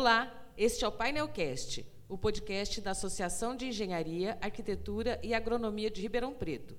Olá, 0.00 0.32
este 0.56 0.82
é 0.82 0.88
o 0.88 0.92
Painelcast, 0.92 1.84
o 2.08 2.16
podcast 2.16 2.80
da 2.80 2.92
Associação 2.92 3.54
de 3.54 3.66
Engenharia, 3.66 4.38
Arquitetura 4.40 5.20
e 5.22 5.34
Agronomia 5.34 5.90
de 5.90 6.00
Ribeirão 6.00 6.32
Preto. 6.32 6.74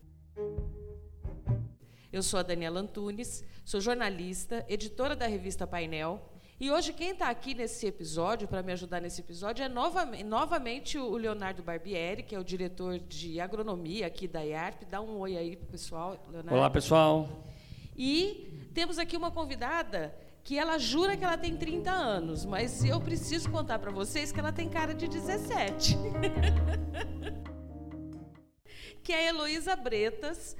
Eu 2.11 2.23
sou 2.23 2.39
a 2.39 2.41
Daniela 2.41 2.79
Antunes, 2.79 3.43
sou 3.63 3.79
jornalista, 3.79 4.65
editora 4.67 5.15
da 5.15 5.27
revista 5.27 5.67
Painel, 5.67 6.19
e 6.59 6.71
hoje 6.71 6.93
quem 6.93 7.11
está 7.11 7.29
aqui 7.29 7.53
nesse 7.53 7.85
episódio, 7.85 8.47
para 8.47 8.63
me 8.63 8.71
ajudar 8.71 8.99
nesse 8.99 9.21
episódio, 9.21 9.63
é 9.63 9.69
novamente, 9.69 10.23
novamente 10.23 10.97
o 10.97 11.15
Leonardo 11.15 11.61
Barbieri, 11.61 12.23
que 12.23 12.33
é 12.33 12.39
o 12.39 12.43
diretor 12.43 12.97
de 12.97 13.39
agronomia 13.39 14.07
aqui 14.07 14.27
da 14.27 14.41
IARP. 14.41 14.85
Dá 14.85 14.99
um 14.99 15.19
oi 15.19 15.37
aí 15.37 15.55
para 15.55 15.67
o 15.67 15.69
pessoal, 15.69 16.25
Leonardo. 16.27 16.55
Olá, 16.55 16.71
pessoal. 16.71 17.45
E 17.95 18.71
temos 18.73 18.97
aqui 18.97 19.15
uma 19.15 19.29
convidada 19.29 20.11
que 20.43 20.57
ela 20.57 20.77
jura 20.77 21.15
que 21.15 21.23
ela 21.23 21.37
tem 21.37 21.55
30 21.55 21.91
anos, 21.91 22.45
mas 22.45 22.83
eu 22.83 22.99
preciso 22.99 23.49
contar 23.49 23.79
para 23.79 23.91
vocês 23.91 24.31
que 24.31 24.39
ela 24.39 24.51
tem 24.51 24.69
cara 24.69 24.93
de 24.93 25.07
17. 25.07 25.97
que 29.03 29.13
é 29.13 29.17
a 29.17 29.29
Heloísa 29.29 29.75
Bretas. 29.75 30.55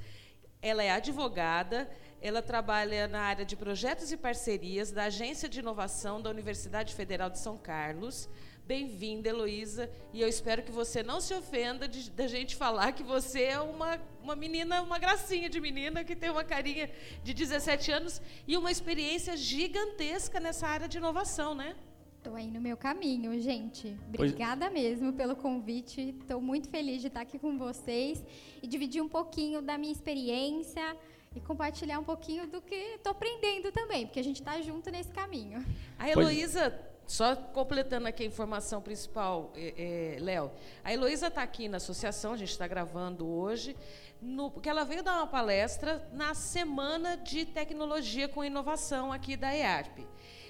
Ela 0.60 0.84
é 0.84 0.92
advogada, 0.92 1.90
ela 2.20 2.40
trabalha 2.40 3.08
na 3.08 3.22
área 3.22 3.44
de 3.44 3.56
projetos 3.56 4.12
e 4.12 4.16
parcerias 4.16 4.92
da 4.92 5.04
Agência 5.04 5.48
de 5.48 5.58
Inovação 5.58 6.22
da 6.22 6.30
Universidade 6.30 6.94
Federal 6.94 7.28
de 7.28 7.40
São 7.40 7.58
Carlos. 7.58 8.28
Bem-vinda, 8.64 9.28
Heloísa, 9.28 9.90
e 10.12 10.20
eu 10.20 10.28
espero 10.28 10.62
que 10.62 10.70
você 10.70 11.02
não 11.02 11.20
se 11.20 11.34
ofenda 11.34 11.88
de, 11.88 12.08
da 12.10 12.28
gente 12.28 12.54
falar 12.54 12.92
que 12.92 13.02
você 13.02 13.42
é 13.42 13.60
uma, 13.60 14.00
uma 14.22 14.36
menina, 14.36 14.80
uma 14.82 15.00
gracinha 15.00 15.50
de 15.50 15.60
menina, 15.60 16.04
que 16.04 16.14
tem 16.14 16.30
uma 16.30 16.44
carinha 16.44 16.88
de 17.24 17.34
17 17.34 17.90
anos 17.90 18.22
e 18.46 18.56
uma 18.56 18.70
experiência 18.70 19.36
gigantesca 19.36 20.38
nessa 20.38 20.68
área 20.68 20.88
de 20.88 20.96
inovação, 20.98 21.56
né? 21.56 21.74
Estou 22.18 22.36
aí 22.36 22.46
no 22.46 22.60
meu 22.60 22.76
caminho, 22.76 23.36
gente. 23.40 23.98
Obrigada 24.06 24.70
pois... 24.70 24.80
mesmo 24.80 25.12
pelo 25.12 25.34
convite. 25.34 26.14
Estou 26.20 26.40
muito 26.40 26.68
feliz 26.68 27.00
de 27.00 27.08
estar 27.08 27.22
aqui 27.22 27.40
com 27.40 27.58
vocês 27.58 28.24
e 28.62 28.66
dividir 28.68 29.02
um 29.02 29.08
pouquinho 29.08 29.60
da 29.60 29.76
minha 29.76 29.92
experiência 29.92 30.96
e 31.34 31.40
compartilhar 31.40 31.98
um 31.98 32.04
pouquinho 32.04 32.46
do 32.46 32.62
que 32.62 32.76
estou 32.76 33.10
aprendendo 33.10 33.72
também, 33.72 34.06
porque 34.06 34.20
a 34.20 34.24
gente 34.24 34.40
está 34.40 34.60
junto 34.62 34.88
nesse 34.88 35.10
caminho. 35.10 35.66
A 35.98 36.08
Heloísa 36.08 36.91
só 37.06 37.36
completando 37.36 38.08
aqui 38.08 38.22
a 38.22 38.26
informação 38.26 38.80
principal, 38.80 39.52
é, 39.54 40.16
é, 40.16 40.20
Léo. 40.20 40.50
A 40.82 40.92
Heloísa 40.92 41.28
está 41.28 41.42
aqui 41.42 41.68
na 41.68 41.76
associação, 41.76 42.32
a 42.32 42.36
gente 42.36 42.50
está 42.50 42.66
gravando 42.66 43.28
hoje, 43.28 43.76
no, 44.20 44.50
porque 44.50 44.68
ela 44.68 44.84
veio 44.84 45.02
dar 45.02 45.16
uma 45.16 45.26
palestra 45.26 46.08
na 46.12 46.34
Semana 46.34 47.16
de 47.16 47.44
Tecnologia 47.44 48.28
com 48.28 48.44
Inovação 48.44 49.12
aqui 49.12 49.36
da 49.36 49.54
EARP. 49.54 50.06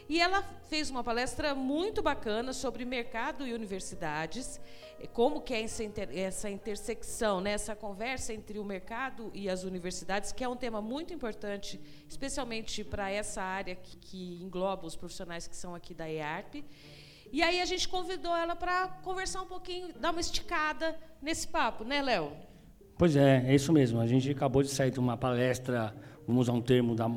E 0.09 0.21
ela 0.21 0.43
fez 0.69 0.91
uma 0.91 1.05
palestra 1.05 1.55
muito 1.55 2.03
bacana 2.03 2.53
sobre 2.53 2.85
mercado 2.85 3.47
e 3.47 3.53
universidades, 3.53 4.61
como 5.13 5.41
que 5.41 5.55
é 5.55 5.63
essa, 5.63 5.83
inter, 5.83 6.09
essa 6.13 6.51
intersecção, 6.51 7.41
né, 7.41 7.53
essa 7.53 7.75
conversa 7.75 8.33
entre 8.33 8.59
o 8.59 8.65
mercado 8.65 9.31
e 9.35 9.49
as 9.49 9.65
universidades, 9.65 10.33
que 10.33 10.45
é 10.45 10.49
um 10.49 10.57
tema 10.57 10.81
muito 10.81 11.13
importante, 11.13 11.81
especialmente 12.09 12.85
para 12.85 13.11
essa 13.11 13.43
área 13.43 13.75
que, 13.75 13.97
que, 13.97 14.43
engloba 14.43 14.87
os 14.87 14.97
profissionais 14.97 15.47
que 15.47 15.57
são 15.57 15.75
aqui 15.75 15.95
da 15.95 16.11
EARP. 16.11 16.65
E 17.33 17.43
aí 17.43 17.61
a 17.61 17.65
gente 17.65 17.89
convidou 17.89 18.37
ela 18.37 18.55
para 18.55 18.89
conversar 19.03 19.43
um 19.43 19.47
pouquinho, 19.47 19.93
dar 19.99 20.11
uma 20.11 20.21
esticada 20.21 20.97
nesse 21.21 21.49
papo, 21.49 21.85
né, 21.85 22.03
Léo? 22.03 22.33
Pois 22.99 23.17
é, 23.17 23.45
é 23.47 23.55
isso 23.55 23.73
mesmo. 23.73 23.99
A 23.99 24.07
gente 24.07 24.31
acabou 24.31 24.63
de 24.63 24.69
sair 24.69 24.91
de 24.91 25.01
uma 25.01 25.17
palestra, 25.17 25.95
vamos 26.27 26.43
usar 26.43 26.53
um 26.53 26.61
termo 26.61 26.95
da 26.95 27.09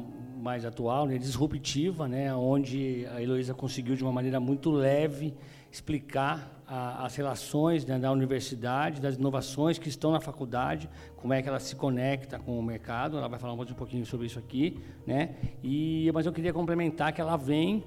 mais 0.45 0.63
atual, 0.63 1.07
né, 1.07 1.17
disruptiva, 1.17 2.07
né, 2.07 2.31
onde 2.35 3.07
a 3.15 3.19
Heloísa 3.19 3.51
conseguiu 3.55 3.95
de 3.95 4.03
uma 4.03 4.11
maneira 4.11 4.39
muito 4.39 4.69
leve 4.69 5.33
explicar 5.71 6.61
a, 6.67 7.03
as 7.03 7.15
relações 7.15 7.83
né, 7.83 7.97
da 7.97 8.11
universidade, 8.11 9.01
das 9.01 9.15
inovações 9.15 9.79
que 9.79 9.89
estão 9.89 10.11
na 10.11 10.21
faculdade, 10.21 10.87
como 11.17 11.33
é 11.33 11.41
que 11.41 11.49
ela 11.49 11.59
se 11.59 11.75
conecta 11.75 12.37
com 12.37 12.59
o 12.59 12.61
mercado. 12.61 13.17
Ela 13.17 13.27
vai 13.27 13.39
falar 13.39 13.53
um 13.53 13.65
pouquinho 13.65 14.05
sobre 14.05 14.27
isso 14.27 14.37
aqui, 14.37 14.79
né? 15.05 15.35
E 15.63 16.11
mas 16.13 16.27
eu 16.27 16.31
queria 16.31 16.53
complementar 16.53 17.11
que 17.11 17.19
ela 17.19 17.35
vem 17.35 17.83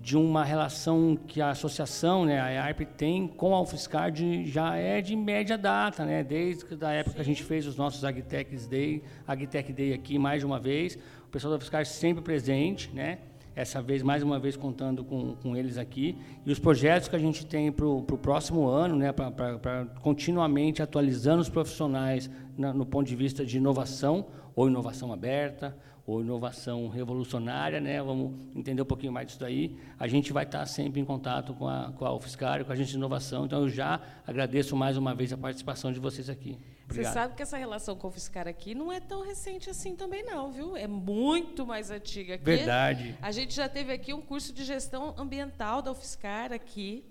de 0.00 0.16
uma 0.16 0.44
relação 0.44 1.16
que 1.26 1.40
a 1.40 1.50
associação, 1.50 2.24
né, 2.24 2.40
a 2.40 2.50
EARP 2.50 2.80
tem 2.96 3.28
com 3.28 3.54
a 3.54 3.60
UFSCar 3.62 4.10
de, 4.10 4.44
já 4.46 4.76
é 4.76 5.00
de 5.00 5.14
média 5.14 5.56
data, 5.56 6.04
né, 6.04 6.24
desde 6.24 6.64
a 6.84 6.92
época 6.92 7.10
Sim. 7.10 7.14
que 7.16 7.20
a 7.20 7.24
gente 7.24 7.42
fez 7.44 7.66
os 7.66 7.76
nossos 7.76 8.04
Agtechs 8.04 8.66
Day, 8.66 9.02
Agtech 9.26 9.72
Day 9.72 9.92
aqui 9.92 10.18
mais 10.18 10.40
de 10.40 10.46
uma 10.46 10.58
vez, 10.58 10.98
o 11.24 11.28
pessoal 11.30 11.52
da 11.52 11.58
UFSCar 11.58 11.86
sempre 11.86 12.22
presente, 12.22 12.90
né, 12.92 13.18
essa 13.54 13.82
vez, 13.82 14.02
mais 14.02 14.22
uma 14.22 14.38
vez, 14.38 14.56
contando 14.56 15.04
com, 15.04 15.36
com 15.36 15.56
eles 15.56 15.76
aqui. 15.76 16.16
E 16.44 16.50
os 16.50 16.58
projetos 16.58 17.06
que 17.08 17.14
a 17.14 17.18
gente 17.18 17.44
tem 17.44 17.70
para 17.70 17.86
o 17.86 18.02
próximo 18.02 18.66
ano, 18.66 18.96
né, 18.96 19.12
para 19.12 19.86
continuamente 20.00 20.82
atualizando 20.82 21.42
os 21.42 21.50
profissionais 21.50 22.30
na, 22.56 22.72
no 22.72 22.86
ponto 22.86 23.06
de 23.06 23.14
vista 23.14 23.44
de 23.44 23.58
inovação, 23.58 24.26
ou 24.54 24.68
inovação 24.68 25.12
aberta, 25.12 25.76
ou 26.06 26.20
inovação 26.20 26.88
revolucionária, 26.88 27.80
né? 27.80 28.02
Vamos 28.02 28.32
entender 28.54 28.82
um 28.82 28.86
pouquinho 28.86 29.12
mais 29.12 29.26
disso 29.26 29.38
daí. 29.38 29.76
A 29.98 30.08
gente 30.08 30.32
vai 30.32 30.44
estar 30.44 30.66
sempre 30.66 31.00
em 31.00 31.04
contato 31.04 31.54
com 31.54 31.68
a, 31.68 31.92
com 31.92 32.04
a 32.04 32.14
UFSCar, 32.14 32.64
com 32.64 32.72
a 32.72 32.76
gente 32.76 32.90
de 32.90 32.96
inovação. 32.96 33.46
Então, 33.46 33.62
eu 33.62 33.68
já 33.68 34.00
agradeço 34.26 34.76
mais 34.76 34.96
uma 34.96 35.14
vez 35.14 35.32
a 35.32 35.36
participação 35.36 35.92
de 35.92 36.00
vocês 36.00 36.28
aqui. 36.28 36.58
Obrigado. 36.84 37.12
Você 37.12 37.18
sabe 37.18 37.34
que 37.34 37.42
essa 37.42 37.56
relação 37.56 37.96
com 37.96 38.08
o 38.08 38.10
UFSCar 38.10 38.48
aqui 38.48 38.74
não 38.74 38.92
é 38.92 39.00
tão 39.00 39.22
recente 39.22 39.70
assim 39.70 39.94
também 39.94 40.24
não, 40.24 40.50
viu? 40.50 40.76
É 40.76 40.86
muito 40.86 41.64
mais 41.64 41.90
antiga. 41.90 42.34
Aqui, 42.34 42.44
Verdade. 42.44 43.16
A 43.22 43.30
gente 43.30 43.54
já 43.54 43.68
teve 43.68 43.92
aqui 43.92 44.12
um 44.12 44.20
curso 44.20 44.52
de 44.52 44.64
gestão 44.64 45.14
ambiental 45.16 45.80
da 45.80 45.92
UFSCar 45.92 46.52
aqui, 46.52 47.04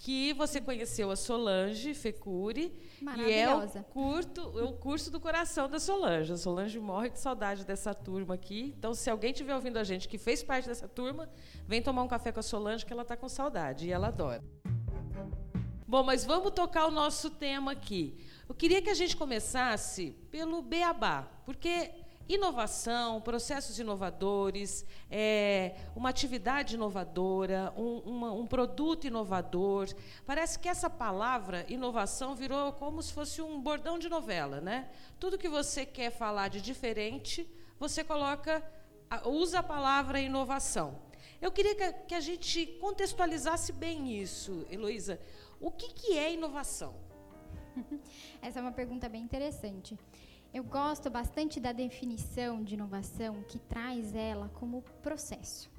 que 0.00 0.32
você 0.32 0.62
conheceu 0.62 1.10
a 1.10 1.16
Solange 1.16 1.92
Fecuri. 1.92 2.72
E 3.18 3.32
é 3.32 3.54
o, 3.54 3.84
curto, 3.84 4.40
o 4.40 4.72
curso 4.72 5.10
do 5.10 5.20
coração 5.20 5.68
da 5.68 5.78
Solange. 5.78 6.32
A 6.32 6.38
Solange 6.38 6.80
morre 6.80 7.10
de 7.10 7.20
saudade 7.20 7.66
dessa 7.66 7.92
turma 7.92 8.34
aqui. 8.34 8.74
Então, 8.78 8.94
se 8.94 9.10
alguém 9.10 9.30
estiver 9.30 9.54
ouvindo 9.54 9.76
a 9.76 9.84
gente 9.84 10.08
que 10.08 10.16
fez 10.16 10.42
parte 10.42 10.66
dessa 10.66 10.88
turma, 10.88 11.28
vem 11.66 11.82
tomar 11.82 12.02
um 12.02 12.08
café 12.08 12.32
com 12.32 12.40
a 12.40 12.42
Solange, 12.42 12.86
que 12.86 12.92
ela 12.94 13.02
está 13.02 13.14
com 13.14 13.28
saudade 13.28 13.88
e 13.88 13.92
ela 13.92 14.08
adora. 14.08 14.42
Bom, 15.86 16.02
mas 16.02 16.24
vamos 16.24 16.52
tocar 16.52 16.86
o 16.86 16.90
nosso 16.90 17.28
tema 17.28 17.72
aqui. 17.72 18.16
Eu 18.48 18.54
queria 18.54 18.80
que 18.80 18.88
a 18.88 18.94
gente 18.94 19.14
começasse 19.14 20.16
pelo 20.30 20.62
beabá, 20.62 21.28
porque 21.44 21.90
inovação, 22.34 23.20
processos 23.20 23.78
inovadores, 23.80 24.86
é, 25.10 25.74
uma 25.96 26.10
atividade 26.10 26.76
inovadora, 26.76 27.72
um, 27.76 27.98
uma, 27.98 28.32
um, 28.32 28.46
produto 28.46 29.06
inovador. 29.06 29.88
Parece 30.24 30.56
que 30.56 30.68
essa 30.68 30.88
palavra 30.88 31.66
inovação 31.68 32.36
virou 32.36 32.72
como 32.74 33.02
se 33.02 33.12
fosse 33.12 33.42
um 33.42 33.60
bordão 33.60 33.98
de 33.98 34.08
novela, 34.08 34.60
né? 34.60 34.88
Tudo 35.18 35.36
que 35.36 35.48
você 35.48 35.84
quer 35.84 36.12
falar 36.12 36.48
de 36.48 36.60
diferente, 36.60 37.48
você 37.80 38.04
coloca, 38.04 38.62
usa 39.24 39.58
a 39.58 39.62
palavra 39.62 40.20
inovação. 40.20 41.02
Eu 41.42 41.50
queria 41.50 41.74
que 41.74 41.82
a, 41.82 41.92
que 41.92 42.14
a 42.14 42.20
gente 42.20 42.64
contextualizasse 42.80 43.72
bem 43.72 44.16
isso, 44.16 44.64
Heloísa. 44.70 45.18
O 45.58 45.70
que, 45.70 45.92
que 45.92 46.16
é 46.16 46.32
inovação? 46.32 46.94
Essa 48.40 48.60
é 48.60 48.62
uma 48.62 48.72
pergunta 48.72 49.08
bem 49.08 49.22
interessante. 49.22 49.98
Eu 50.52 50.64
gosto 50.64 51.08
bastante 51.08 51.60
da 51.60 51.72
definição 51.72 52.62
de 52.64 52.74
inovação 52.74 53.44
que 53.46 53.58
traz 53.58 54.14
ela 54.14 54.48
como 54.48 54.82
processo. 55.00 55.70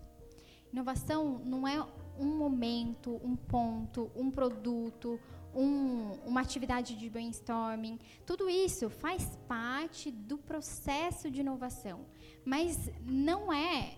Inovação 0.71 1.41
não 1.43 1.67
é 1.67 1.85
um 2.17 2.37
momento, 2.37 3.19
um 3.21 3.35
ponto, 3.35 4.09
um 4.15 4.31
produto, 4.31 5.19
um, 5.53 6.13
uma 6.25 6.39
atividade 6.39 6.95
de 6.95 7.09
brainstorming. 7.09 7.99
Tudo 8.25 8.49
isso 8.49 8.89
faz 8.89 9.37
parte 9.45 10.09
do 10.09 10.37
processo 10.37 11.29
de 11.29 11.41
inovação, 11.41 12.05
mas 12.45 12.89
não 13.05 13.51
é, 13.51 13.97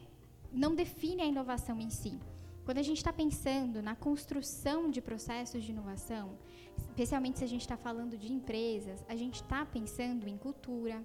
não 0.51 0.73
define 0.73 1.21
a 1.21 1.25
inovação 1.25 1.79
em 1.79 1.91
si. 1.91 2.19
Quando 2.65 2.79
a 2.79 2.83
gente 2.83 2.97
está 2.97 3.13
pensando 3.13 3.81
na 3.81 3.95
construção 3.95 4.89
de 4.89 5.01
processos 5.01 5.63
de 5.63 5.71
inovação, 5.71 6.37
especialmente 6.77 7.39
se 7.39 7.43
a 7.43 7.47
gente 7.47 7.61
está 7.61 7.77
falando 7.77 8.17
de 8.17 8.31
empresas, 8.31 9.03
a 9.07 9.15
gente 9.15 9.35
está 9.35 9.65
pensando 9.65 10.27
em 10.27 10.37
cultura. 10.37 11.03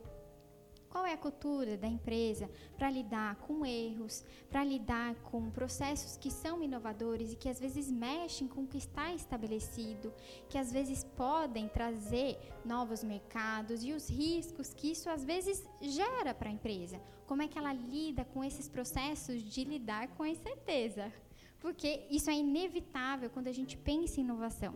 Qual 0.88 1.04
é 1.04 1.12
a 1.12 1.18
cultura 1.18 1.76
da 1.76 1.86
empresa 1.86 2.50
para 2.76 2.90
lidar 2.90 3.36
com 3.36 3.64
erros, 3.64 4.24
para 4.50 4.64
lidar 4.64 5.14
com 5.16 5.50
processos 5.50 6.16
que 6.16 6.30
são 6.30 6.62
inovadores 6.62 7.32
e 7.32 7.36
que 7.36 7.48
às 7.48 7.60
vezes 7.60 7.90
mexem 7.90 8.48
com 8.48 8.62
o 8.62 8.66
que 8.66 8.78
está 8.78 9.12
estabelecido, 9.12 10.12
que 10.48 10.56
às 10.56 10.72
vezes 10.72 11.04
podem 11.04 11.68
trazer 11.68 12.38
novos 12.64 13.04
mercados 13.04 13.84
e 13.84 13.92
os 13.92 14.08
riscos 14.08 14.72
que 14.72 14.92
isso 14.92 15.10
às 15.10 15.24
vezes 15.24 15.62
gera 15.80 16.32
para 16.32 16.48
a 16.48 16.52
empresa? 16.52 16.98
Como 17.26 17.42
é 17.42 17.48
que 17.48 17.58
ela 17.58 17.72
lida 17.72 18.24
com 18.24 18.42
esses 18.42 18.68
processos 18.68 19.42
de 19.42 19.64
lidar 19.64 20.08
com 20.08 20.22
a 20.22 20.28
incerteza? 20.28 21.12
Porque 21.60 22.06
isso 22.10 22.30
é 22.30 22.34
inevitável 22.34 23.28
quando 23.28 23.48
a 23.48 23.52
gente 23.52 23.76
pensa 23.76 24.20
em 24.20 24.24
inovação 24.24 24.74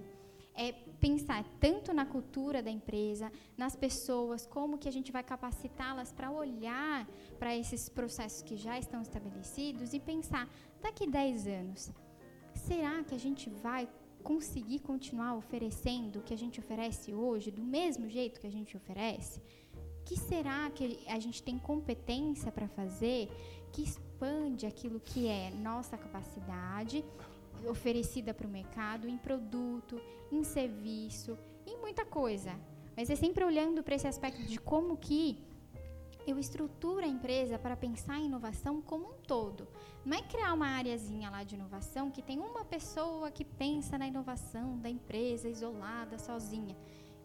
é 0.54 0.72
pensar 1.00 1.44
tanto 1.58 1.92
na 1.92 2.04
cultura 2.04 2.62
da 2.62 2.70
empresa, 2.70 3.32
nas 3.56 3.74
pessoas, 3.74 4.46
como 4.46 4.78
que 4.78 4.88
a 4.88 4.92
gente 4.92 5.10
vai 5.10 5.22
capacitá-las 5.22 6.12
para 6.12 6.30
olhar 6.30 7.08
para 7.38 7.56
esses 7.56 7.88
processos 7.88 8.42
que 8.42 8.56
já 8.56 8.78
estão 8.78 9.02
estabelecidos 9.02 9.92
e 9.92 10.00
pensar, 10.00 10.48
daqui 10.80 11.06
10 11.06 11.46
anos, 11.46 11.92
será 12.54 13.02
que 13.02 13.14
a 13.14 13.18
gente 13.18 13.48
vai 13.48 13.88
conseguir 14.22 14.80
continuar 14.80 15.34
oferecendo 15.34 16.20
o 16.20 16.22
que 16.22 16.34
a 16.34 16.38
gente 16.38 16.60
oferece 16.60 17.12
hoje 17.12 17.50
do 17.50 17.62
mesmo 17.62 18.08
jeito 18.08 18.40
que 18.40 18.46
a 18.46 18.52
gente 18.52 18.76
oferece? 18.76 19.40
que 20.04 20.18
será 20.18 20.70
que 20.70 20.98
a 21.06 21.18
gente 21.18 21.42
tem 21.42 21.58
competência 21.58 22.50
para 22.50 22.68
fazer 22.68 23.28
que 23.72 23.82
expande 23.82 24.66
aquilo 24.66 25.00
que 25.00 25.26
é 25.26 25.50
nossa 25.50 25.96
capacidade 25.96 27.04
oferecida 27.68 28.32
para 28.34 28.46
o 28.46 28.50
mercado 28.50 29.08
em 29.08 29.16
produto, 29.16 30.00
em 30.30 30.42
serviço, 30.44 31.38
em 31.66 31.76
muita 31.78 32.04
coisa. 32.04 32.58
Mas 32.96 33.10
é 33.10 33.16
sempre 33.16 33.44
olhando 33.44 33.82
para 33.82 33.94
esse 33.94 34.06
aspecto 34.06 34.42
de 34.42 34.58
como 34.58 34.96
que 34.96 35.38
eu 36.26 36.38
estruturo 36.38 37.04
a 37.04 37.08
empresa 37.08 37.58
para 37.58 37.76
pensar 37.76 38.18
em 38.18 38.26
inovação 38.26 38.80
como 38.80 39.08
um 39.08 39.14
todo. 39.26 39.66
Não 40.04 40.16
é 40.16 40.22
criar 40.22 40.52
uma 40.52 40.68
áreazinha 40.68 41.30
lá 41.30 41.42
de 41.42 41.54
inovação 41.54 42.10
que 42.10 42.22
tem 42.22 42.38
uma 42.38 42.64
pessoa 42.64 43.30
que 43.30 43.44
pensa 43.44 43.98
na 43.98 44.06
inovação 44.06 44.78
da 44.78 44.88
empresa 44.88 45.48
isolada, 45.48 46.18
sozinha. 46.18 46.76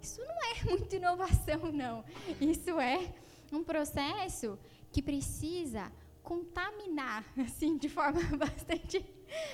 Isso 0.01 0.21
não 0.21 0.35
é 0.51 0.63
muito 0.69 0.95
inovação, 0.95 1.71
não. 1.71 2.03
Isso 2.39 2.79
é 2.79 3.13
um 3.51 3.63
processo 3.63 4.57
que 4.91 5.01
precisa 5.01 5.91
contaminar, 6.27 7.23
assim, 7.39 7.77
de 7.77 7.87
forma 7.87 8.19
bastante 8.35 8.99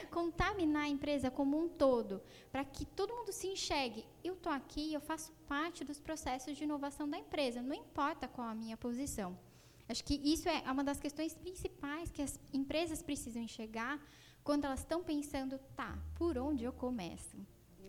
contaminar 0.09 0.85
a 0.85 0.87
empresa 0.87 1.29
como 1.29 1.55
um 1.55 1.69
todo, 1.69 2.19
para 2.51 2.65
que 2.65 2.83
todo 2.83 3.13
mundo 3.13 3.31
se 3.31 3.45
enxergue. 3.45 4.03
Eu 4.23 4.33
estou 4.33 4.51
aqui, 4.51 4.91
eu 4.91 4.99
faço 4.99 5.31
parte 5.47 5.83
dos 5.83 5.99
processos 5.99 6.57
de 6.57 6.63
inovação 6.63 7.07
da 7.07 7.15
empresa, 7.15 7.61
não 7.61 7.75
importa 7.75 8.27
qual 8.27 8.47
a 8.47 8.55
minha 8.55 8.75
posição. 8.75 9.37
Acho 9.87 10.03
que 10.03 10.15
isso 10.15 10.49
é 10.49 10.63
uma 10.71 10.83
das 10.83 10.99
questões 10.99 11.35
principais 11.35 12.09
que 12.09 12.23
as 12.23 12.39
empresas 12.51 13.03
precisam 13.03 13.43
enxergar 13.43 13.99
quando 14.43 14.65
elas 14.65 14.79
estão 14.79 15.03
pensando, 15.03 15.59
tá, 15.75 15.95
por 16.15 16.39
onde 16.39 16.63
eu 16.63 16.73
começo? 16.73 17.37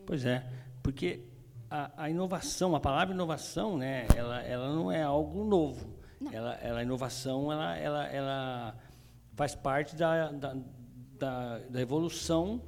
Pois 0.05 0.27
é, 0.27 0.47
porque 0.83 1.25
a, 1.71 2.05
a, 2.05 2.11
inovação, 2.11 2.77
a 2.77 2.81
palavra 2.81 3.15
inovação, 3.15 3.79
né, 3.79 4.07
ela, 4.15 4.43
ela 4.43 4.75
não 4.75 4.93
é 4.93 5.03
algo 5.03 5.43
novo. 5.43 6.04
Ela, 6.33 6.55
ela, 6.55 6.79
a 6.81 6.83
inovação, 6.83 7.53
ela, 7.53 7.77
ela, 7.77 8.07
ela 8.07 8.79
faz 9.35 9.55
parte 9.55 9.97
da, 9.97 10.31
da, 10.31 10.57
da, 11.19 11.59
da 11.59 11.81
evolução 11.81 12.63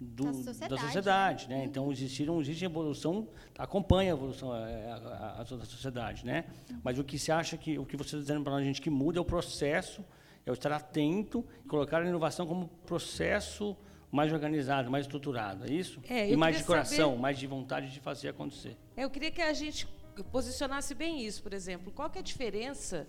do, 0.00 0.24
da 0.24 0.32
sociedade. 0.32 0.74
Da 0.74 0.80
sociedade 0.80 1.48
né? 1.48 1.58
Uhum. 1.58 1.64
Então, 1.64 1.92
existiram, 1.92 2.40
existe 2.40 2.64
evolução, 2.64 3.28
acompanha 3.58 4.12
a 4.12 4.16
evolução 4.16 4.52
a, 4.52 4.58
a, 4.58 5.42
a, 5.42 5.46
sociedade. 5.46 6.26
Né? 6.26 6.44
Uhum. 6.70 6.80
Mas 6.82 6.98
o 6.98 7.04
que 7.04 7.18
se 7.18 7.32
acha 7.32 7.56
que, 7.56 7.78
o 7.78 7.86
que 7.86 7.96
você 7.96 8.16
está 8.16 8.18
dizendo 8.18 8.44
para 8.44 8.54
a 8.54 8.62
gente 8.62 8.80
que 8.80 8.90
muda 8.90 9.18
é 9.18 9.20
o 9.20 9.24
processo, 9.24 10.04
é 10.44 10.50
o 10.50 10.54
estar 10.54 10.72
atento, 10.72 11.44
colocar 11.68 12.02
a 12.02 12.06
inovação 12.06 12.46
como 12.46 12.68
processo 12.86 13.76
mais 14.10 14.32
organizado, 14.32 14.90
mais 14.90 15.06
estruturado, 15.06 15.64
é 15.64 15.72
isso? 15.72 16.00
É, 16.08 16.30
e 16.30 16.36
mais 16.36 16.58
de 16.58 16.62
coração, 16.62 17.10
saber... 17.10 17.20
mais 17.20 17.36
de 17.36 17.48
vontade 17.48 17.90
de 17.90 17.98
fazer 17.98 18.28
acontecer. 18.28 18.76
Eu 18.96 19.10
queria 19.10 19.30
que 19.32 19.42
a 19.42 19.52
gente 19.52 19.88
posicionasse 20.22 20.94
bem 20.94 21.24
isso, 21.24 21.42
por 21.42 21.52
exemplo. 21.52 21.90
Qual 21.90 22.10
é 22.14 22.18
a 22.18 22.22
diferença 22.22 23.08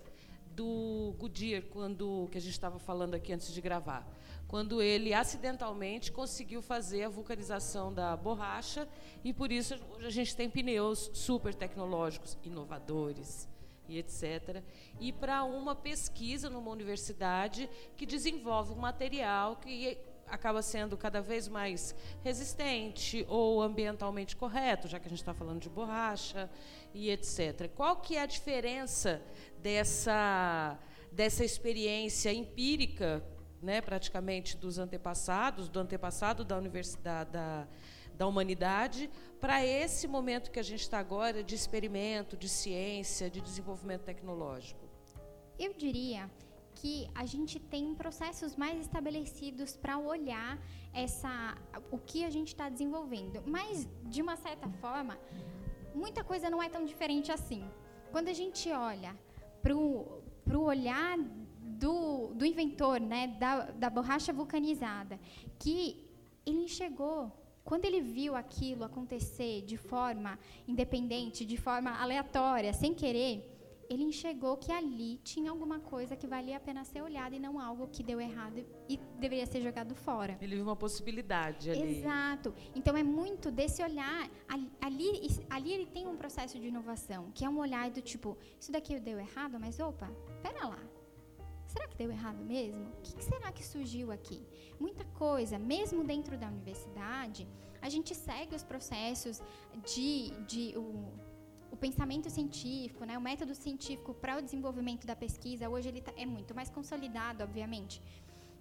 do 0.56 1.14
Goodyear, 1.18 1.62
quando 1.64 2.28
que 2.32 2.38
a 2.38 2.40
gente 2.40 2.52
estava 2.52 2.78
falando 2.78 3.14
aqui 3.14 3.32
antes 3.32 3.52
de 3.52 3.60
gravar? 3.60 4.10
Quando 4.48 4.80
ele 4.80 5.12
acidentalmente 5.12 6.10
conseguiu 6.10 6.62
fazer 6.62 7.04
a 7.04 7.08
vulcanização 7.08 7.92
da 7.92 8.16
borracha 8.16 8.88
e 9.24 9.32
por 9.32 9.52
isso 9.52 9.74
hoje 9.96 10.06
a 10.06 10.10
gente 10.10 10.34
tem 10.34 10.48
pneus 10.48 11.10
super 11.12 11.54
tecnológicos, 11.54 12.38
inovadores 12.42 13.48
e 13.88 13.98
etc. 13.98 14.62
E 15.00 15.12
para 15.12 15.44
uma 15.44 15.74
pesquisa 15.74 16.48
numa 16.48 16.70
universidade 16.70 17.68
que 17.96 18.06
desenvolve 18.06 18.72
um 18.72 18.76
material 18.76 19.56
que 19.56 19.98
acaba 20.28 20.60
sendo 20.62 20.96
cada 20.96 21.20
vez 21.20 21.48
mais 21.48 21.94
resistente 22.22 23.24
ou 23.28 23.62
ambientalmente 23.62 24.36
correto, 24.36 24.88
já 24.88 24.98
que 24.98 25.06
a 25.06 25.08
gente 25.08 25.20
está 25.20 25.32
falando 25.32 25.60
de 25.60 25.68
borracha 25.68 26.50
e 26.94 27.10
etc. 27.10 27.70
Qual 27.74 27.96
que 27.96 28.16
é 28.16 28.22
a 28.22 28.26
diferença 28.26 29.22
dessa, 29.58 30.78
dessa 31.10 31.44
experiência 31.44 32.32
empírica, 32.32 33.24
né, 33.62 33.80
praticamente 33.80 34.56
dos 34.56 34.78
antepassados, 34.78 35.68
do 35.68 35.80
antepassado 35.80 36.44
da 36.44 36.56
universidade 36.56 37.30
da, 37.30 37.66
da 38.14 38.26
humanidade, 38.26 39.10
para 39.40 39.64
esse 39.64 40.06
momento 40.06 40.50
que 40.50 40.58
a 40.58 40.62
gente 40.62 40.80
está 40.80 40.98
agora 40.98 41.42
de 41.42 41.54
experimento, 41.54 42.36
de 42.36 42.48
ciência, 42.48 43.30
de 43.30 43.40
desenvolvimento 43.40 44.02
tecnológico? 44.02 44.86
Eu 45.58 45.72
diria 45.74 46.30
que 46.76 47.08
a 47.14 47.24
gente 47.24 47.58
tem 47.58 47.94
processos 47.94 48.54
mais 48.54 48.78
estabelecidos 48.80 49.76
para 49.76 49.98
olhar 49.98 50.58
essa, 50.92 51.56
o 51.90 51.98
que 51.98 52.24
a 52.24 52.30
gente 52.30 52.48
está 52.48 52.68
desenvolvendo. 52.68 53.42
Mas, 53.46 53.88
de 54.04 54.20
uma 54.22 54.36
certa 54.36 54.68
forma, 54.68 55.18
muita 55.96 56.22
coisa 56.22 56.50
não 56.50 56.62
é 56.62 56.68
tão 56.68 56.84
diferente 56.84 57.32
assim. 57.32 57.64
Quando 58.12 58.28
a 58.28 58.32
gente 58.32 58.70
olha 58.70 59.16
para 59.62 59.74
o 59.74 60.62
olhar 60.62 61.18
do, 61.18 62.28
do 62.34 62.44
inventor, 62.44 63.00
né, 63.00 63.26
da, 63.38 63.70
da 63.82 63.90
borracha 63.90 64.32
vulcanizada, 64.32 65.18
que 65.58 66.06
ele 66.44 66.62
enxergou 66.64 67.32
quando 67.64 67.84
ele 67.84 68.00
viu 68.00 68.36
aquilo 68.36 68.84
acontecer 68.84 69.62
de 69.62 69.76
forma 69.76 70.38
independente, 70.68 71.44
de 71.44 71.56
forma 71.56 71.90
aleatória, 72.00 72.72
sem 72.72 72.94
querer, 72.94 73.55
ele 73.88 74.04
enxergou 74.04 74.56
que 74.56 74.72
ali 74.72 75.18
tinha 75.18 75.50
alguma 75.50 75.78
coisa 75.78 76.16
que 76.16 76.26
valia 76.26 76.56
a 76.56 76.60
pena 76.60 76.84
ser 76.84 77.02
olhada 77.02 77.34
e 77.34 77.38
não 77.38 77.58
algo 77.60 77.88
que 77.88 78.02
deu 78.02 78.20
errado 78.20 78.64
e 78.88 78.96
deveria 79.18 79.46
ser 79.46 79.60
jogado 79.60 79.94
fora. 79.94 80.36
Ele 80.40 80.56
viu 80.56 80.64
uma 80.64 80.76
possibilidade 80.76 81.70
ali. 81.70 81.98
Exato. 81.98 82.54
Então 82.74 82.96
é 82.96 83.02
muito 83.02 83.50
desse 83.50 83.82
olhar. 83.82 84.28
Ali, 84.80 85.40
ali 85.50 85.72
ele 85.72 85.86
tem 85.86 86.06
um 86.06 86.16
processo 86.16 86.58
de 86.58 86.66
inovação, 86.68 87.30
que 87.32 87.44
é 87.44 87.48
um 87.48 87.58
olhar 87.58 87.90
do 87.90 88.00
tipo, 88.00 88.36
isso 88.60 88.72
daqui 88.72 88.98
deu 88.98 89.18
errado, 89.18 89.58
mas 89.58 89.78
opa, 89.80 90.10
pera 90.42 90.66
lá. 90.66 90.82
Será 91.66 91.88
que 91.88 91.96
deu 91.96 92.10
errado 92.10 92.42
mesmo? 92.44 92.84
O 92.84 93.02
que, 93.02 93.16
que 93.16 93.24
será 93.24 93.52
que 93.52 93.64
surgiu 93.64 94.10
aqui? 94.10 94.46
Muita 94.78 95.04
coisa, 95.04 95.58
mesmo 95.58 96.04
dentro 96.04 96.38
da 96.38 96.46
universidade, 96.48 97.46
a 97.82 97.88
gente 97.88 98.14
segue 98.14 98.54
os 98.54 98.64
processos 98.64 99.42
de, 99.84 100.30
de 100.46 100.76
o, 100.76 101.12
o 101.76 101.78
pensamento 101.78 102.28
científico, 102.30 103.04
né, 103.04 103.16
o 103.18 103.20
método 103.20 103.54
científico 103.54 104.14
para 104.14 104.38
o 104.38 104.42
desenvolvimento 104.42 105.06
da 105.06 105.14
pesquisa, 105.14 105.68
hoje 105.68 105.88
ele 105.88 106.00
tá, 106.00 106.12
é 106.16 106.24
muito 106.24 106.54
mais 106.54 106.70
consolidado, 106.70 107.44
obviamente. 107.44 108.00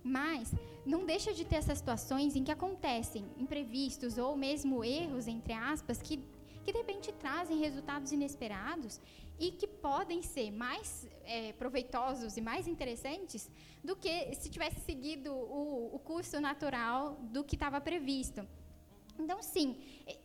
Mas 0.04 0.54
não 0.86 1.06
deixa 1.06 1.34
de 1.34 1.46
ter 1.46 1.56
essas 1.56 1.78
situações 1.78 2.36
em 2.36 2.44
que 2.44 2.52
acontecem 2.52 3.26
imprevistos 3.38 4.18
ou 4.18 4.36
mesmo 4.36 4.84
erros, 4.84 5.28
entre 5.28 5.54
aspas, 5.54 6.02
que, 6.02 6.18
que 6.64 6.72
de 6.74 6.78
repente 6.78 7.12
trazem 7.14 7.58
resultados 7.58 8.12
inesperados 8.12 9.00
e 9.40 9.52
que 9.52 9.66
podem 9.66 10.22
ser 10.22 10.52
mais 10.52 11.08
é, 11.24 11.54
proveitosos 11.54 12.36
e 12.36 12.42
mais 12.42 12.68
interessantes 12.68 13.50
do 13.84 13.96
que 13.96 14.36
se 14.36 14.50
tivesse 14.50 14.80
seguido 14.82 15.34
o, 15.34 15.96
o 15.96 16.00
curso 16.00 16.40
natural 16.40 17.18
do 17.32 17.44
que 17.44 17.56
estava 17.56 17.80
previsto. 17.80 18.46
Então, 19.18 19.42
sim, 19.42 19.78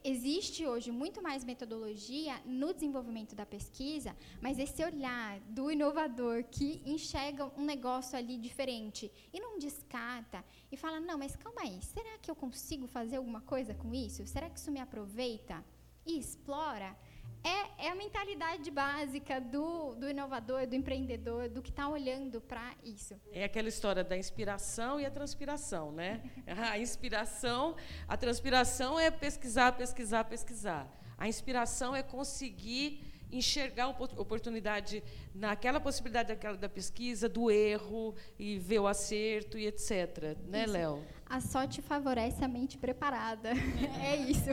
existe 0.02 0.66
hoje 0.66 0.90
muito 0.90 1.22
mais 1.22 1.44
metodologia 1.44 2.40
no 2.44 2.72
desenvolvimento 2.74 3.34
da 3.34 3.46
pesquisa, 3.46 4.16
mas 4.40 4.58
esse 4.58 4.84
olhar 4.84 5.38
do 5.40 5.70
inovador 5.70 6.44
que 6.44 6.82
enxerga 6.84 7.50
um 7.56 7.64
negócio 7.64 8.18
ali 8.18 8.36
diferente 8.36 9.10
e 9.32 9.38
não 9.38 9.58
descarta 9.58 10.44
e 10.72 10.76
fala: 10.76 10.98
não, 11.00 11.18
mas 11.18 11.36
calma 11.36 11.62
aí, 11.62 11.80
será 11.82 12.18
que 12.18 12.30
eu 12.30 12.34
consigo 12.34 12.86
fazer 12.86 13.16
alguma 13.16 13.40
coisa 13.40 13.74
com 13.74 13.94
isso? 13.94 14.26
Será 14.26 14.50
que 14.50 14.58
isso 14.58 14.72
me 14.72 14.80
aproveita? 14.80 15.64
E 16.04 16.18
explora 16.18 16.96
é, 17.42 17.86
é 17.86 17.90
a 17.90 17.94
mentalidade 17.94 18.70
básica 18.70 19.40
do, 19.40 19.94
do 19.94 20.08
inovador, 20.08 20.66
do 20.66 20.74
empreendedor, 20.74 21.48
do 21.48 21.62
que 21.62 21.70
está 21.70 21.88
olhando 21.88 22.40
para 22.40 22.74
isso. 22.84 23.14
É 23.32 23.44
aquela 23.44 23.68
história 23.68 24.04
da 24.04 24.16
inspiração 24.16 25.00
e 25.00 25.06
a 25.06 25.10
transpiração, 25.10 25.92
né? 25.92 26.22
A 26.70 26.78
inspiração, 26.78 27.74
a 28.06 28.16
transpiração 28.16 28.98
é 28.98 29.10
pesquisar, 29.10 29.72
pesquisar, 29.72 30.24
pesquisar. 30.24 30.88
A 31.16 31.28
inspiração 31.28 31.94
é 31.96 32.02
conseguir 32.02 33.10
enxergar 33.32 33.84
a 33.84 33.88
oportunidade 33.88 35.02
naquela 35.34 35.80
possibilidade 35.80 36.28
daquela, 36.28 36.56
da 36.56 36.68
pesquisa, 36.68 37.28
do 37.28 37.50
erro 37.50 38.14
e 38.38 38.58
ver 38.58 38.80
o 38.80 38.86
acerto 38.86 39.58
e 39.58 39.66
etc. 39.66 40.36
Né, 40.48 40.66
Léo? 40.66 41.02
A 41.28 41.40
sorte 41.40 41.80
favorece 41.80 42.44
a 42.44 42.48
mente 42.48 42.76
preparada. 42.76 43.50
é 44.02 44.16
isso. 44.16 44.50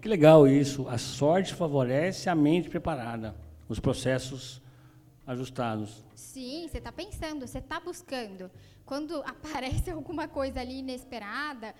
Que 0.00 0.08
legal 0.08 0.46
isso. 0.46 0.88
A 0.88 0.98
sorte 0.98 1.54
favorece 1.54 2.28
a 2.28 2.34
mente 2.34 2.68
preparada, 2.68 3.34
os 3.68 3.78
processos 3.80 4.62
ajustados. 5.26 6.02
Sim, 6.14 6.66
você 6.66 6.78
está 6.78 6.90
pensando, 6.90 7.46
você 7.46 7.58
está 7.58 7.78
buscando. 7.78 8.50
Quando 8.86 9.22
aparece 9.28 9.90
alguma 9.90 10.26
coisa 10.26 10.60
ali 10.60 10.78
inesperada, 10.78 11.74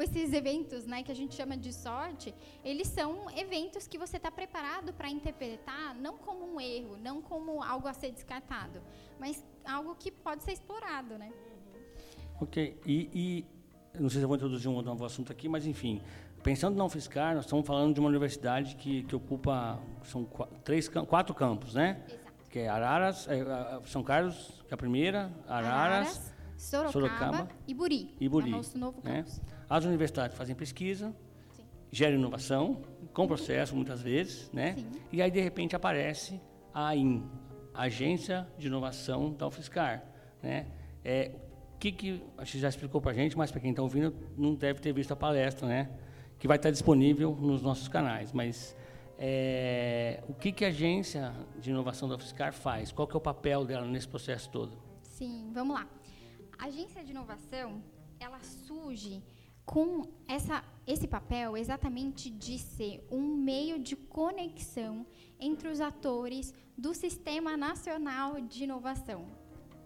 esses 0.00 0.32
eventos 0.32 0.86
né, 0.86 1.02
que 1.04 1.12
a 1.12 1.14
gente 1.14 1.34
chama 1.36 1.56
de 1.56 1.72
sorte, 1.72 2.34
eles 2.64 2.88
são 2.88 3.30
eventos 3.36 3.86
que 3.86 3.96
você 3.96 4.16
está 4.16 4.30
preparado 4.30 4.92
para 4.92 5.08
interpretar 5.08 5.94
não 5.94 6.18
como 6.18 6.54
um 6.54 6.60
erro, 6.60 6.96
não 6.96 7.22
como 7.22 7.62
algo 7.62 7.86
a 7.86 7.92
ser 7.92 8.10
descartado, 8.10 8.82
mas 9.20 9.44
algo 9.64 9.94
que 9.94 10.10
pode 10.10 10.42
ser 10.42 10.52
explorado. 10.52 11.16
Né? 11.16 11.32
Ok. 12.40 12.80
E, 12.84 13.08
e 13.14 13.44
não 14.00 14.08
sei 14.08 14.18
se 14.18 14.24
eu 14.24 14.28
vou 14.28 14.36
introduzir 14.36 14.68
um 14.68 14.82
novo 14.82 15.04
assunto 15.04 15.30
aqui, 15.30 15.48
mas 15.48 15.66
enfim, 15.66 16.00
pensando 16.42 16.76
na 16.76 16.84
UFSCar, 16.84 17.34
nós 17.34 17.44
estamos 17.44 17.66
falando 17.66 17.94
de 17.94 18.00
uma 18.00 18.08
universidade 18.08 18.76
que, 18.76 19.02
que 19.04 19.14
ocupa 19.14 19.78
são 20.04 20.26
três, 20.64 20.88
quatro 20.88 21.34
campos, 21.34 21.74
né? 21.74 22.02
Exato. 22.06 22.20
Que 22.50 22.58
é 22.60 22.68
Araras, 22.68 23.28
é, 23.28 23.44
São 23.84 24.02
Carlos, 24.02 24.62
que 24.66 24.72
é 24.72 24.74
a 24.74 24.76
primeira, 24.76 25.30
Araras, 25.46 25.70
Araras 25.72 26.34
Sorocaba, 26.56 26.92
Sorocaba, 26.92 27.48
e 27.66 27.72
Buri. 27.72 28.14
E 28.20 28.28
Buri. 28.28 28.48
É 28.48 28.52
nosso 28.52 28.76
novo 28.76 29.00
né? 29.02 29.24
As 29.68 29.84
universidades 29.84 30.36
fazem 30.36 30.54
pesquisa, 30.54 31.14
Sim. 31.52 31.62
geram 31.90 32.16
inovação, 32.16 32.82
com 33.14 33.26
processo 33.26 33.74
muitas 33.74 34.02
vezes, 34.02 34.50
né? 34.52 34.74
Sim. 34.76 34.90
E 35.12 35.22
aí 35.22 35.30
de 35.30 35.40
repente 35.40 35.76
aparece 35.76 36.40
a 36.74 36.88
AIN, 36.88 37.24
Agência 37.72 38.46
de 38.58 38.66
Inovação 38.66 39.32
da 39.32 39.46
UFSCar, 39.46 40.04
né? 40.42 40.66
É, 41.04 41.32
o 41.74 41.78
que 41.78 41.92
que 41.92 42.22
a 42.36 42.44
gente 42.44 42.58
já 42.58 42.68
explicou 42.68 43.00
para 43.00 43.12
a 43.12 43.14
gente, 43.14 43.38
mas 43.38 43.50
para 43.50 43.60
quem 43.60 43.70
está 43.70 43.82
ouvindo 43.82 44.14
não 44.36 44.54
deve 44.54 44.80
ter 44.80 44.92
visto 44.92 45.12
a 45.12 45.16
palestra, 45.16 45.66
né? 45.66 45.88
Que 46.40 46.48
vai 46.48 46.56
estar 46.56 46.70
disponível 46.72 47.36
nos 47.36 47.62
nossos 47.62 47.86
canais, 47.86 48.32
mas 48.32 48.76
é, 49.16 50.24
o 50.26 50.34
que 50.34 50.50
que 50.50 50.64
a 50.64 50.68
Agência 50.68 51.32
de 51.60 51.70
Inovação 51.70 52.08
da 52.08 52.16
UFSCar 52.16 52.52
faz? 52.52 52.90
Qual 52.90 53.06
que 53.06 53.14
é 53.14 53.18
o 53.18 53.20
papel 53.20 53.64
dela 53.64 53.86
nesse 53.86 54.08
processo 54.08 54.50
todo? 54.50 54.76
Sim, 55.02 55.50
vamos 55.52 55.76
lá. 55.76 55.86
A 56.58 56.64
agência 56.64 57.04
de 57.04 57.10
inovação, 57.10 57.82
ela 58.18 58.40
surge 58.40 59.22
com 59.66 60.08
essa, 60.26 60.64
esse 60.86 61.06
papel 61.06 61.56
exatamente 61.56 62.30
de 62.30 62.58
ser 62.58 63.06
um 63.10 63.36
meio 63.36 63.78
de 63.78 63.94
conexão 63.94 65.06
entre 65.38 65.68
os 65.68 65.80
atores 65.80 66.54
do 66.76 66.94
Sistema 66.94 67.56
Nacional 67.56 68.40
de 68.40 68.64
Inovação. 68.64 69.26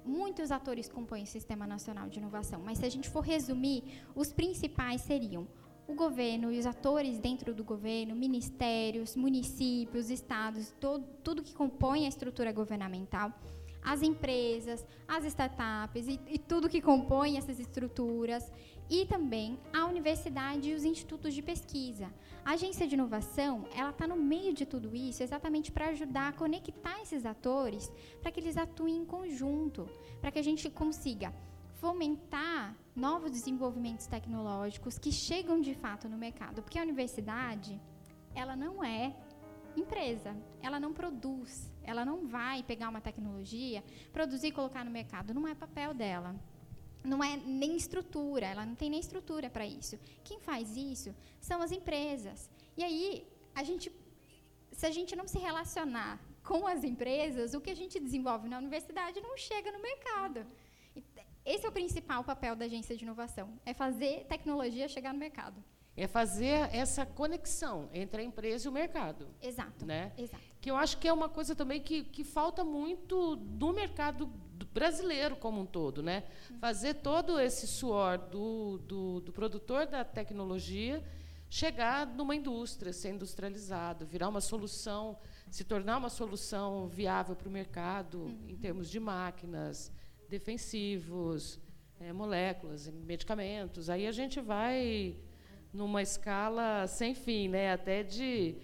Muitos 0.05 0.51
atores 0.51 0.89
compõem 0.89 1.25
o 1.25 1.27
Sistema 1.27 1.67
Nacional 1.67 2.09
de 2.09 2.19
Inovação, 2.19 2.63
mas 2.65 2.79
se 2.79 2.87
a 2.87 2.89
gente 2.89 3.09
for 3.09 3.21
resumir, 3.21 3.83
os 4.15 4.33
principais 4.33 5.01
seriam 5.01 5.49
o 5.87 5.95
governo 5.95 6.51
e 6.51 6.59
os 6.59 6.67
atores 6.67 7.19
dentro 7.19 7.55
do 7.55 7.63
governo, 7.63 8.15
ministérios, 8.15 9.17
municípios, 9.17 10.11
estados, 10.11 10.75
todo, 10.81 11.05
tudo 11.23 11.43
que 11.43 11.55
compõe 11.55 12.07
a 12.07 12.09
estrutura 12.09 12.53
governamental 12.53 13.33
as 13.85 14.03
empresas, 14.03 14.85
as 15.07 15.25
startups 15.27 16.09
e, 16.09 16.19
e 16.27 16.39
tudo 16.39 16.71
que 16.71 16.81
compõe 16.81 17.37
essas 17.37 17.61
estruturas, 17.61 18.51
e 18.89 19.07
também 19.07 19.59
a 19.73 19.87
universidade 19.87 20.71
e 20.71 20.75
os 20.75 20.85
institutos 20.85 21.35
de 21.35 21.43
pesquisa. 21.43 22.13
A 22.45 22.53
agência 22.53 22.87
de 22.87 22.95
inovação, 22.95 23.67
ela 23.75 23.91
está 23.91 24.07
no 24.07 24.17
meio 24.17 24.53
de 24.53 24.67
tudo 24.67 24.95
isso 24.95 25.23
exatamente 25.23 25.71
para 25.71 25.89
ajudar 25.89 26.29
a 26.29 26.33
conectar 26.33 27.01
esses 27.01 27.25
atores, 27.25 27.91
para 28.21 28.31
que 28.31 28.41
eles 28.41 28.57
atuem 28.57 28.99
em 28.99 29.05
conjunto, 29.05 29.89
para 30.21 30.31
que 30.31 30.39
a 30.39 30.43
gente 30.43 30.69
consiga 30.71 31.33
fomentar 31.85 32.75
novos 32.97 33.31
desenvolvimentos 33.31 34.07
tecnológicos 34.07 34.99
que 34.99 35.13
chegam 35.13 35.61
de 35.61 35.75
fato 35.75 36.09
no 36.09 36.17
mercado, 36.17 36.63
porque 36.63 36.79
a 36.79 36.83
universidade, 36.83 37.79
ela 38.35 38.57
não 38.57 38.83
é 38.83 39.15
empresa, 39.77 40.35
ela 40.63 40.81
não 40.81 40.95
produz, 40.95 41.71
ela 41.83 42.03
não 42.03 42.27
vai 42.27 42.63
pegar 42.63 42.89
uma 42.89 43.03
tecnologia, 43.03 43.85
produzir 44.15 44.47
e 44.47 44.53
colocar 44.53 44.83
no 44.83 44.91
mercado. 44.91 45.35
Não 45.35 45.47
é 45.47 45.55
papel 45.55 45.93
dela. 45.93 46.35
Não 47.13 47.23
é 47.23 47.37
nem 47.37 47.77
estrutura, 47.77 48.47
ela 48.47 48.65
não 48.65 48.75
tem 48.75 48.89
nem 48.89 49.01
estrutura 49.01 49.51
para 49.51 49.67
isso. 49.67 49.99
Quem 50.29 50.41
faz 50.41 50.75
isso 50.79 51.15
são 51.39 51.61
as 51.61 51.71
empresas. 51.71 52.49
E 52.79 52.83
aí, 52.83 53.29
a 53.55 53.63
gente, 53.63 53.93
se 54.73 54.87
a 54.87 54.91
gente 54.91 55.15
não 55.15 55.29
se 55.29 55.39
relacionar 55.39 56.19
com 56.43 56.67
as 56.67 56.83
empresas, 56.83 57.53
o 57.53 57.61
que 57.61 57.71
a 57.71 57.77
gente 57.77 58.01
desenvolve 58.01 58.49
na 58.49 58.57
universidade 58.57 59.21
não 59.21 59.37
chega 59.37 59.71
no 59.71 59.83
mercado. 59.83 60.47
Esse 61.45 61.67
é 61.67 61.69
o 61.69 61.73
principal 61.73 62.25
papel 62.25 62.57
da 62.57 62.65
agência 62.65 62.97
de 62.97 63.05
inovação, 63.05 63.61
é 63.67 63.75
fazer 63.75 64.25
tecnologia 64.27 64.89
chegar 64.89 65.13
no 65.13 65.19
mercado. 65.19 65.63
É 65.97 66.09
fazer 66.09 66.75
essa 66.75 67.07
conexão 67.07 67.89
entre 67.93 68.23
a 68.23 68.25
empresa 68.25 68.67
e 68.67 68.69
o 68.69 68.73
mercado. 68.73 69.29
Exato. 69.41 69.87
Né? 69.87 70.13
Exato. 70.19 70.43
Que 70.61 70.71
eu 70.71 70.77
acho 70.77 70.99
que 70.99 71.07
é 71.07 71.13
uma 71.13 71.29
coisa 71.29 71.55
também 71.55 71.81
que, 71.81 72.03
que 72.03 72.25
falta 72.25 72.65
muito 72.65 73.37
no 73.37 73.73
mercado 73.73 74.27
brasileiro 74.73 75.37
como 75.37 75.61
um 75.61 75.67
todo. 75.67 76.03
Né? 76.03 76.25
Uhum. 76.51 76.59
Fazer 76.59 76.95
todo 76.95 77.39
esse 77.39 77.67
suor 77.67 78.19
do, 78.19 78.79
do, 78.79 79.21
do, 79.21 79.33
produtor 79.33 79.87
da 79.87 80.05
tecnologia 80.05 81.05
chegar 81.49 82.05
numa 82.07 82.35
indústria, 82.35 82.93
ser 82.93 83.11
industrializado, 83.11 84.05
virar 84.05 84.29
uma 84.29 84.41
solução, 84.41 85.17
se 85.49 85.63
tornar 85.63 85.99
uma 85.99 86.09
solução 86.09 86.89
viável 86.89 87.37
para 87.37 87.49
o 87.49 87.53
mercado 87.53 88.23
uhum. 88.23 88.47
em 88.49 88.57
termos 88.57 88.91
de 88.91 88.99
máquinas, 88.99 89.93
defensivos, 90.35 91.61
é, 92.01 92.13
moléculas, 92.13 92.89
medicamentos. 92.89 93.89
Aí 93.89 94.07
a 94.07 94.13
gente 94.13 94.41
vai 94.41 95.17
numa 95.73 96.03
escala 96.03 96.87
sem 96.89 97.15
fim, 97.15 97.49
né? 97.49 97.73
Até 97.73 98.03
de 98.03 98.57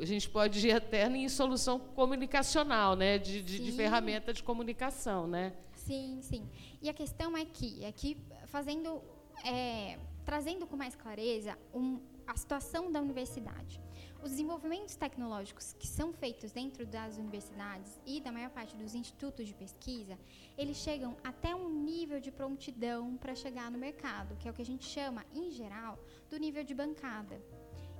a 0.00 0.04
gente 0.04 0.28
pode 0.28 0.66
ir 0.66 0.72
até 0.72 1.06
em 1.06 1.28
solução 1.28 1.78
comunicacional, 1.78 2.94
né? 2.94 3.18
De, 3.18 3.42
de, 3.42 3.58
de, 3.58 3.72
ferramenta 3.72 4.32
de 4.32 4.42
comunicação, 4.42 5.26
né? 5.26 5.54
Sim, 5.74 6.18
sim. 6.22 6.42
E 6.82 6.88
a 6.88 6.94
questão 6.94 7.36
é 7.36 7.44
que, 7.44 7.84
aqui 7.84 8.16
fazendo, 8.46 9.02
é, 9.44 9.98
trazendo 10.24 10.66
com 10.66 10.76
mais 10.76 10.94
clareza 10.94 11.58
um, 11.74 12.00
a 12.26 12.36
situação 12.36 12.92
da 12.92 13.00
universidade. 13.00 13.80
Os 14.20 14.30
desenvolvimentos 14.32 14.96
tecnológicos 14.96 15.74
que 15.78 15.86
são 15.86 16.12
feitos 16.12 16.50
dentro 16.50 16.84
das 16.84 17.16
universidades 17.16 18.00
e 18.04 18.20
da 18.20 18.32
maior 18.32 18.50
parte 18.50 18.74
dos 18.76 18.92
institutos 18.92 19.46
de 19.46 19.54
pesquisa, 19.54 20.18
eles 20.56 20.76
chegam 20.76 21.16
até 21.22 21.54
um 21.54 21.68
nível 21.68 22.18
de 22.18 22.32
prontidão 22.32 23.16
para 23.16 23.36
chegar 23.36 23.70
no 23.70 23.78
mercado, 23.78 24.36
que 24.36 24.48
é 24.48 24.50
o 24.50 24.54
que 24.54 24.62
a 24.62 24.66
gente 24.66 24.84
chama, 24.84 25.24
em 25.32 25.52
geral, 25.52 25.98
do 26.28 26.36
nível 26.36 26.64
de 26.64 26.74
bancada. 26.74 27.40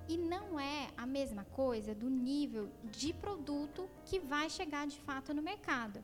E 0.09 0.17
não 0.17 0.59
é 0.59 0.89
a 0.97 1.07
mesma 1.07 1.45
coisa 1.45 1.95
do 1.95 2.11
nível 2.11 2.69
de 2.85 3.13
produto 3.13 3.89
que 4.05 4.19
vai 4.19 4.51
chegar 4.51 4.89
de 4.89 4.99
fato 4.99 5.33
no 5.33 5.43
mercado. 5.43 6.03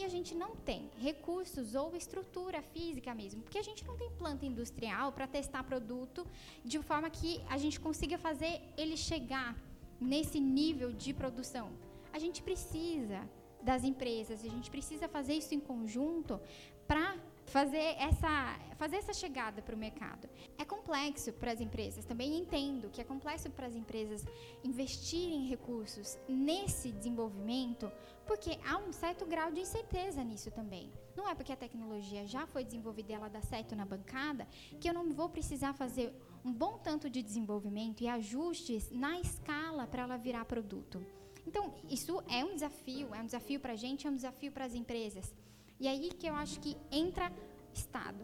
E 0.00 0.04
a 0.04 0.08
gente 0.08 0.34
não 0.34 0.52
tem 0.56 0.88
recursos 0.96 1.74
ou 1.74 1.94
estrutura 1.94 2.62
física 2.62 3.14
mesmo, 3.14 3.42
porque 3.42 3.58
a 3.58 3.62
gente 3.62 3.86
não 3.86 3.98
tem 3.98 4.10
planta 4.12 4.46
industrial 4.46 5.12
para 5.12 5.26
testar 5.26 5.62
produto 5.62 6.26
de 6.64 6.78
forma 6.80 7.10
que 7.10 7.32
a 7.50 7.58
gente 7.58 7.78
consiga 7.78 8.16
fazer 8.16 8.62
ele 8.78 8.96
chegar 8.96 9.54
nesse 10.00 10.40
nível 10.40 10.90
de 10.90 11.12
produção. 11.12 11.68
A 12.14 12.18
gente 12.18 12.42
precisa 12.42 13.20
das 13.60 13.84
empresas, 13.84 14.42
a 14.42 14.48
gente 14.48 14.70
precisa 14.70 15.06
fazer 15.06 15.34
isso 15.34 15.54
em 15.54 15.60
conjunto 15.60 16.40
para 16.88 17.14
fazer 17.50 17.96
essa, 17.98 18.56
fazer 18.78 18.96
essa 18.96 19.12
chegada 19.12 19.60
para 19.60 19.74
o 19.74 19.78
mercado. 19.78 20.28
É 20.56 20.64
complexo 20.64 21.32
para 21.32 21.50
as 21.50 21.60
empresas, 21.60 22.04
também 22.04 22.38
entendo 22.38 22.90
que 22.90 23.00
é 23.00 23.04
complexo 23.04 23.50
para 23.50 23.66
as 23.66 23.74
empresas 23.74 24.24
investirem 24.62 25.48
recursos 25.48 26.16
nesse 26.28 26.92
desenvolvimento, 26.92 27.90
porque 28.24 28.56
há 28.64 28.78
um 28.78 28.92
certo 28.92 29.26
grau 29.26 29.50
de 29.50 29.60
incerteza 29.60 30.22
nisso 30.22 30.50
também. 30.52 30.92
Não 31.16 31.28
é 31.28 31.34
porque 31.34 31.52
a 31.52 31.56
tecnologia 31.56 32.24
já 32.24 32.46
foi 32.46 32.62
desenvolvida 32.62 33.12
e 33.12 33.14
ela 33.16 33.28
dá 33.28 33.42
certo 33.42 33.74
na 33.74 33.84
bancada 33.84 34.46
que 34.80 34.88
eu 34.88 34.94
não 34.94 35.10
vou 35.10 35.28
precisar 35.28 35.72
fazer 35.74 36.14
um 36.44 36.52
bom 36.52 36.78
tanto 36.78 37.10
de 37.10 37.20
desenvolvimento 37.20 38.00
e 38.02 38.08
ajustes 38.08 38.90
na 38.92 39.18
escala 39.20 39.88
para 39.88 40.02
ela 40.04 40.16
virar 40.16 40.44
produto. 40.44 41.04
Então, 41.44 41.74
isso 41.88 42.22
é 42.28 42.44
um 42.44 42.54
desafio, 42.54 43.12
é 43.12 43.20
um 43.20 43.24
desafio 43.24 43.58
para 43.58 43.72
a 43.72 43.76
gente, 43.76 44.06
é 44.06 44.10
um 44.10 44.14
desafio 44.14 44.52
para 44.52 44.64
as 44.64 44.74
empresas. 44.74 45.34
E 45.80 45.88
aí 45.88 46.10
que 46.10 46.26
eu 46.26 46.34
acho 46.34 46.60
que 46.60 46.76
entra 46.92 47.32
Estado. 47.72 48.22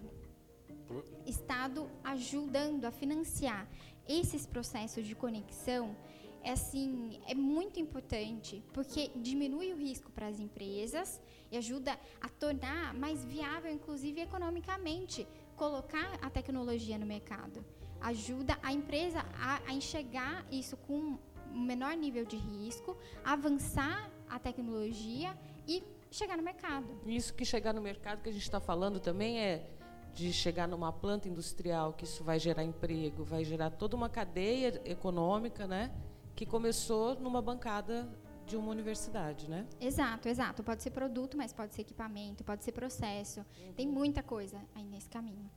Estado 1.24 1.90
ajudando 2.04 2.84
a 2.84 2.90
financiar 2.90 3.66
esses 4.06 4.44
processos 4.44 5.06
de 5.06 5.14
conexão 5.14 5.96
é 6.42 6.52
assim 6.52 7.18
é 7.26 7.34
muito 7.34 7.80
importante 7.80 8.62
porque 8.72 9.10
diminui 9.16 9.72
o 9.72 9.76
risco 9.76 10.12
para 10.12 10.28
as 10.28 10.38
empresas 10.38 11.20
e 11.50 11.56
ajuda 11.56 11.98
a 12.20 12.28
tornar 12.28 12.94
mais 12.94 13.24
viável, 13.24 13.72
inclusive 13.72 14.20
economicamente, 14.20 15.26
colocar 15.56 16.18
a 16.20 16.28
tecnologia 16.28 16.98
no 16.98 17.06
mercado. 17.06 17.64
Ajuda 18.00 18.58
a 18.62 18.72
empresa 18.72 19.24
a, 19.40 19.62
a 19.66 19.72
enxergar 19.72 20.46
isso 20.52 20.76
com 20.76 21.18
um 21.52 21.58
menor 21.58 21.96
nível 21.96 22.26
de 22.26 22.36
risco, 22.36 22.96
avançar 23.24 24.10
a 24.28 24.38
tecnologia 24.38 25.36
e 25.66 25.82
chegar 26.16 26.36
no 26.36 26.42
mercado. 26.42 27.00
Isso 27.06 27.32
que 27.34 27.44
chegar 27.44 27.72
no 27.72 27.80
mercado 27.80 28.22
que 28.22 28.28
a 28.28 28.32
gente 28.32 28.42
está 28.42 28.60
falando 28.60 28.98
também 28.98 29.38
é 29.38 29.68
de 30.14 30.32
chegar 30.32 30.66
numa 30.66 30.92
planta 30.92 31.28
industrial, 31.28 31.92
que 31.92 32.04
isso 32.04 32.24
vai 32.24 32.38
gerar 32.38 32.64
emprego, 32.64 33.22
vai 33.22 33.44
gerar 33.44 33.70
toda 33.70 33.94
uma 33.94 34.08
cadeia 34.08 34.80
econômica, 34.84 35.66
né? 35.66 35.92
Que 36.34 36.46
começou 36.46 37.14
numa 37.20 37.42
bancada 37.42 38.08
de 38.46 38.56
uma 38.56 38.70
universidade, 38.70 39.50
né? 39.50 39.66
Exato, 39.78 40.28
exato. 40.28 40.62
Pode 40.62 40.82
ser 40.82 40.90
produto, 40.90 41.36
mas 41.36 41.52
pode 41.52 41.74
ser 41.74 41.82
equipamento, 41.82 42.44
pode 42.44 42.64
ser 42.64 42.72
processo. 42.72 43.40
Uhum. 43.40 43.72
Tem 43.74 43.86
muita 43.86 44.22
coisa 44.22 44.58
aí 44.74 44.84
nesse 44.84 45.10
caminho. 45.10 45.50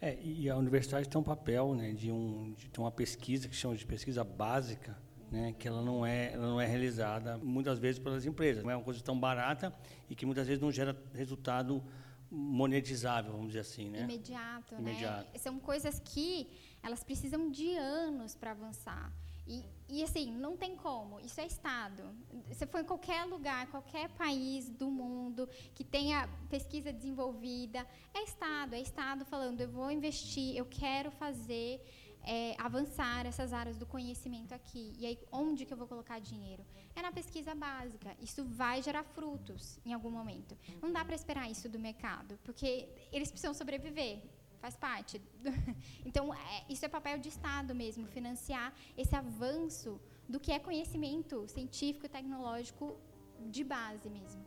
É, 0.00 0.16
e 0.22 0.48
a 0.48 0.56
universidade 0.56 1.08
tem 1.08 1.18
um 1.18 1.24
papel, 1.24 1.74
né, 1.74 1.92
de, 1.92 2.12
um, 2.12 2.52
de 2.52 2.68
ter 2.68 2.80
uma 2.80 2.90
pesquisa 2.90 3.48
que 3.48 3.56
chama 3.56 3.74
de 3.74 3.86
pesquisa 3.86 4.22
básica, 4.22 4.96
né, 5.36 5.52
que 5.52 5.68
ela 5.68 5.82
não 5.82 6.04
é 6.04 6.32
ela 6.32 6.46
não 6.46 6.60
é 6.60 6.66
realizada 6.66 7.38
muitas 7.38 7.78
vezes 7.78 7.98
pelas 7.98 8.24
empresas. 8.24 8.64
Não 8.64 8.70
é 8.70 8.76
uma 8.76 8.84
coisa 8.84 9.02
tão 9.02 9.18
barata 9.18 9.72
e 10.08 10.14
que 10.14 10.24
muitas 10.24 10.46
vezes 10.46 10.62
não 10.62 10.72
gera 10.72 10.96
resultado 11.14 11.82
monetizável, 12.30 13.32
vamos 13.32 13.48
dizer 13.48 13.60
assim, 13.60 13.88
né? 13.88 14.02
Imediato, 14.02 14.74
né? 14.74 14.80
Imediato. 14.80 15.32
né? 15.32 15.38
São 15.38 15.58
coisas 15.60 16.00
que 16.00 16.48
elas 16.82 17.04
precisam 17.04 17.50
de 17.50 17.76
anos 17.76 18.34
para 18.34 18.50
avançar. 18.50 19.12
E, 19.46 19.64
e, 19.88 20.02
assim, 20.02 20.32
não 20.32 20.56
tem 20.56 20.74
como. 20.74 21.20
Isso 21.20 21.40
é 21.40 21.46
Estado. 21.46 22.02
Você 22.48 22.66
foi 22.66 22.80
em 22.80 22.84
qualquer 22.84 23.24
lugar, 23.26 23.68
qualquer 23.68 24.08
país 24.08 24.68
do 24.68 24.90
mundo 24.90 25.48
que 25.72 25.84
tenha 25.84 26.28
pesquisa 26.50 26.92
desenvolvida, 26.92 27.86
é 28.12 28.24
Estado. 28.24 28.74
É 28.74 28.80
Estado 28.80 29.24
falando, 29.24 29.60
eu 29.60 29.68
vou 29.68 29.88
investir, 29.88 30.56
eu 30.56 30.64
quero 30.64 31.12
fazer 31.12 31.80
é, 32.26 32.54
avançar 32.58 33.24
essas 33.24 33.52
áreas 33.52 33.78
do 33.78 33.86
conhecimento 33.86 34.52
aqui. 34.52 34.92
E 34.98 35.06
aí, 35.06 35.18
onde 35.30 35.64
que 35.64 35.72
eu 35.72 35.76
vou 35.76 35.86
colocar 35.86 36.18
dinheiro? 36.18 36.64
É 36.94 37.00
na 37.00 37.12
pesquisa 37.12 37.54
básica. 37.54 38.16
Isso 38.20 38.44
vai 38.44 38.82
gerar 38.82 39.04
frutos 39.04 39.78
em 39.86 39.92
algum 39.92 40.10
momento. 40.10 40.58
Não 40.82 40.92
dá 40.92 41.04
para 41.04 41.14
esperar 41.14 41.50
isso 41.50 41.68
do 41.68 41.78
mercado, 41.78 42.38
porque 42.42 42.88
eles 43.12 43.30
precisam 43.30 43.54
sobreviver 43.54 44.20
faz 44.58 44.74
parte. 44.74 45.20
então, 46.04 46.34
é, 46.34 46.64
isso 46.68 46.84
é 46.84 46.88
papel 46.88 47.18
de 47.18 47.28
Estado 47.28 47.74
mesmo, 47.74 48.06
financiar 48.08 48.74
esse 48.96 49.14
avanço 49.14 50.00
do 50.28 50.40
que 50.40 50.50
é 50.50 50.58
conhecimento 50.58 51.46
científico 51.46 52.06
e 52.06 52.08
tecnológico 52.08 52.98
de 53.48 53.62
base 53.62 54.08
mesmo. 54.10 54.42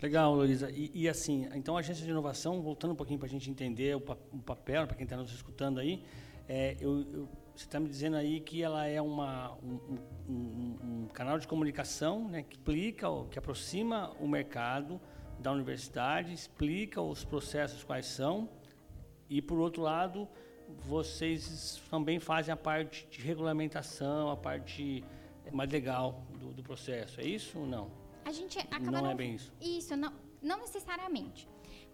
Legal, 0.00 0.34
Luísa. 0.34 0.70
E, 0.70 0.90
e, 0.94 1.08
assim, 1.08 1.48
então 1.54 1.76
a 1.76 1.80
agência 1.80 2.04
de 2.04 2.10
inovação, 2.10 2.60
voltando 2.62 2.92
um 2.92 2.96
pouquinho 2.96 3.18
para 3.18 3.26
a 3.26 3.30
gente 3.30 3.50
entender 3.50 3.96
o, 3.96 4.00
pa 4.00 4.16
o 4.30 4.38
papel, 4.38 4.86
para 4.86 4.94
quem 4.94 5.04
está 5.04 5.16
nos 5.16 5.32
escutando 5.32 5.80
aí, 5.80 6.04
é, 6.48 6.76
eu, 6.80 7.00
eu, 7.12 7.28
você 7.54 7.64
está 7.64 7.80
me 7.80 7.88
dizendo 7.88 8.16
aí 8.16 8.40
que 8.40 8.62
ela 8.62 8.86
é 8.86 9.00
uma, 9.00 9.52
um, 9.62 9.98
um, 10.28 10.78
um, 10.82 11.08
canal 11.12 11.38
de 11.38 11.48
comunicação 11.48 12.28
né, 12.28 12.42
que 12.42 12.56
explica, 12.56 13.08
que 13.30 13.38
aproxima 13.38 14.12
o 14.20 14.28
mercado 14.28 15.00
da 15.38 15.52
universidade, 15.52 16.32
explica 16.32 17.00
os 17.00 17.24
processos 17.24 17.82
quais 17.82 18.06
são, 18.06 18.48
e, 19.28 19.42
por 19.42 19.58
outro 19.58 19.82
lado, 19.82 20.28
vocês 20.86 21.82
também 21.90 22.20
fazem 22.20 22.52
a 22.52 22.56
parte 22.56 23.06
de 23.10 23.20
regulamentação, 23.20 24.30
a 24.30 24.36
parte 24.36 25.04
mais 25.52 25.70
legal 25.70 26.24
do, 26.38 26.52
do 26.52 26.62
processo. 26.62 27.20
É 27.20 27.24
isso 27.24 27.58
ou 27.58 27.66
não? 27.66 27.90
A 28.24 28.32
gente 28.32 28.58
acaba 28.58 28.90
não, 28.90 29.02
não 29.02 29.10
é 29.10 29.14
bem 29.14 29.34
isso. 29.34 29.52
Isso, 29.60 29.96
não, 29.96 30.12
não 30.42 30.58
necessariamente. 30.58 31.48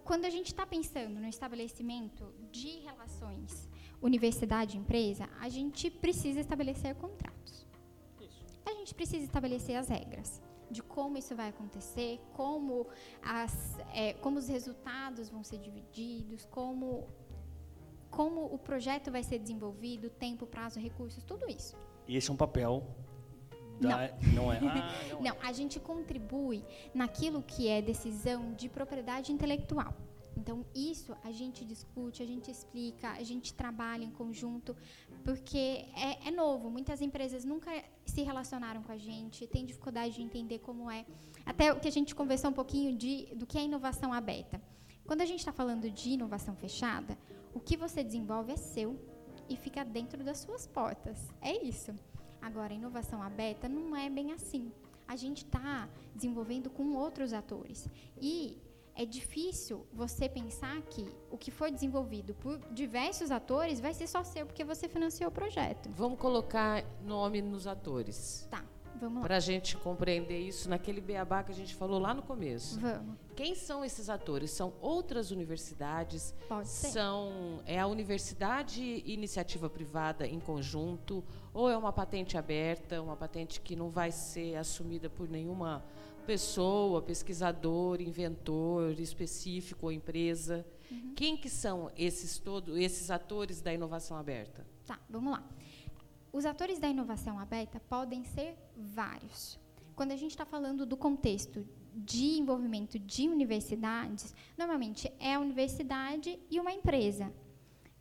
Quando 0.05 0.25
a 0.25 0.31
gente 0.31 0.47
está 0.47 0.67
pensando 0.67 1.21
no 1.21 1.29
estabelecimento 1.29 2.35
de 2.51 2.81
relações 2.81 3.69
universidade-empresa, 4.03 5.29
a 5.41 5.49
gente 5.49 5.91
precisa 5.91 6.41
estabelecer 6.41 6.95
contratos. 6.97 7.67
Isso. 8.21 8.45
A 8.67 8.73
gente 8.73 8.95
precisa 8.95 9.25
estabelecer 9.25 9.77
as 9.77 9.89
regras 9.89 10.43
de 10.71 10.83
como 10.83 11.19
isso 11.19 11.37
vai 11.37 11.51
acontecer, 11.51 12.19
como, 12.33 12.87
as, 13.23 13.79
é, 13.93 14.15
como 14.15 14.39
os 14.39 14.49
resultados 14.49 15.29
vão 15.29 15.45
ser 15.45 15.59
divididos, 15.59 16.47
como 16.47 17.07
como 18.11 18.45
o 18.45 18.59
projeto 18.59 19.11
vai 19.11 19.23
ser 19.23 19.39
desenvolvido, 19.39 20.11
tempo, 20.11 20.47
prazo, 20.47 20.79
recursos, 20.79 21.25
tudo 21.25 21.49
isso. 21.49 21.75
E 22.07 22.15
esse 22.15 22.29
é 22.29 22.33
um 22.33 22.37
papel 22.37 22.87
da, 23.81 24.11
não. 24.35 24.45
não 24.45 24.53
é? 24.53 24.59
Ah, 24.59 24.93
não, 25.15 25.23
não, 25.23 25.37
a 25.43 25.51
gente 25.53 25.81
contribui 25.81 26.63
naquilo 26.95 27.43
que 27.43 27.69
é 27.69 27.81
decisão 27.81 28.53
de 28.53 28.69
propriedade 28.69 29.33
intelectual. 29.33 29.95
Então, 30.37 30.65
isso 30.75 31.15
a 31.23 31.31
gente 31.31 31.65
discute, 31.65 32.23
a 32.23 32.27
gente 32.27 32.51
explica, 32.51 33.11
a 33.11 33.23
gente 33.23 33.53
trabalha 33.53 34.05
em 34.05 34.11
conjunto, 34.11 34.77
porque 35.25 35.87
é, 35.95 36.29
é, 36.29 36.31
novo. 36.31 36.71
Muitas 36.71 37.01
empresas 37.01 37.45
nunca 37.45 37.71
se 38.05 38.23
relacionaram 38.23 38.83
com 38.83 38.93
a 38.93 38.97
gente, 38.97 39.47
têm 39.47 39.65
dificuldade 39.65 40.15
de 40.15 40.23
entender 40.23 40.59
como 40.59 40.91
é. 40.91 41.05
Até 41.45 41.73
o 41.73 41.81
que 41.81 41.89
a 41.89 41.93
gente 41.93 42.15
conversou 42.15 42.51
um 42.51 42.55
pouquinho 42.55 42.97
de, 42.97 43.27
do 43.35 43.47
que 43.47 43.59
é 43.59 43.63
inovação 43.63 44.13
aberta. 44.13 44.61
Quando 45.07 45.21
a 45.21 45.27
gente 45.27 45.41
está 45.41 45.53
falando 45.53 45.91
de 45.91 46.11
inovação 46.11 46.55
fechada, 46.57 47.19
o 47.55 47.61
que 47.61 47.77
você 47.77 48.03
desenvolve 48.03 48.53
é 48.53 48.57
seu 48.57 48.99
e 49.49 49.57
fica 49.57 49.85
dentro 49.85 50.23
das 50.25 50.39
suas 50.39 50.67
portas. 50.67 51.19
É 51.41 51.65
isso. 51.65 51.95
Agora, 52.41 52.73
inovação 52.73 53.23
aberta 53.23 53.69
não 53.69 53.95
é 53.95 54.09
bem 54.09 54.33
assim. 54.33 54.73
A 55.07 55.17
gente 55.17 55.45
está 55.45 55.89
desenvolvendo 56.15 56.71
com 56.71 56.95
outros 56.95 57.33
atores. 57.33 57.89
E 58.21 58.57
é 58.95 59.05
difícil 59.05 59.87
você 59.93 60.29
pensar 60.29 60.81
que 60.83 61.07
o 61.31 61.39
que 61.39 61.51
foi 61.51 61.71
desenvolvido 61.71 62.35
por 62.35 62.59
diversos 62.71 63.31
atores 63.31 63.81
vai 63.81 63.95
ser 63.95 64.07
só 64.07 64.23
seu 64.23 64.47
porque 64.47 64.65
você 64.65 64.89
financiou 64.89 65.31
o 65.31 65.33
projeto. 65.33 65.91
Vamos 65.91 66.19
colocar 66.19 66.85
nome 67.03 67.41
nos 67.41 67.67
atores. 67.67 68.47
Tá. 68.51 68.65
Vamos 69.03 69.17
lá. 69.17 69.23
Para 69.23 69.37
a 69.39 69.41
gente 69.41 69.77
compreender 69.77 70.39
isso 70.39 70.69
naquele 70.69 71.01
beabá 71.01 71.43
que 71.43 71.51
a 71.51 71.55
gente 71.55 71.75
falou 71.75 71.99
lá 71.99 72.15
no 72.15 72.23
começo. 72.23 72.79
Vamos. 72.79 73.17
Quem 73.35 73.55
são 73.55 73.85
esses 73.85 74.09
atores? 74.09 74.51
São 74.51 74.75
outras 74.81 75.31
universidades? 75.31 76.35
Pode 76.49 76.69
ser. 76.69 76.89
São, 76.89 77.61
é 77.67 77.81
a 77.81 77.87
universidade 77.87 78.81
e 78.81 79.13
iniciativa 79.13 79.69
privada 79.69 80.27
em 80.27 80.39
conjunto? 80.39 81.25
Ou 81.53 81.69
é 81.69 81.77
uma 81.77 81.93
patente 81.93 82.39
aberta, 82.39 83.03
uma 83.03 83.17
patente 83.17 83.61
que 83.61 83.75
não 83.75 83.91
vai 83.91 84.13
ser 84.13 84.55
assumida 84.55 85.11
por 85.11 85.29
nenhuma 85.29 85.83
pessoa, 86.23 87.03
pesquisador, 87.03 88.01
inventor 88.01 88.99
específico 88.99 89.87
ou 89.87 89.93
empresa? 89.93 90.67
Uhum. 90.91 91.13
Quem 91.15 91.37
que 91.37 91.51
são 91.51 91.91
esses 91.97 92.39
todos, 92.39 92.77
esses 92.79 93.11
atores 93.11 93.61
da 93.61 93.73
inovação 93.73 94.17
aberta? 94.17 94.67
Tá, 94.87 94.99
vamos 95.09 95.33
lá. 95.33 95.47
Os 96.33 96.47
atores 96.47 96.79
da 96.79 96.89
inovação 96.89 97.39
aberta 97.39 97.79
podem 97.81 98.25
ser 98.25 98.57
vários. 98.75 99.59
Quando 99.95 100.13
a 100.13 100.17
gente 100.17 100.31
está 100.31 100.47
falando 100.47 100.87
do 100.87 100.97
contexto 100.97 101.67
de 101.95 102.39
envolvimento 102.39 102.99
de 102.99 103.29
universidades, 103.29 104.35
normalmente 104.57 105.13
é 105.19 105.35
a 105.35 105.41
universidade 105.41 106.39
e 106.51 106.59
uma 106.59 106.73
empresa, 106.73 107.31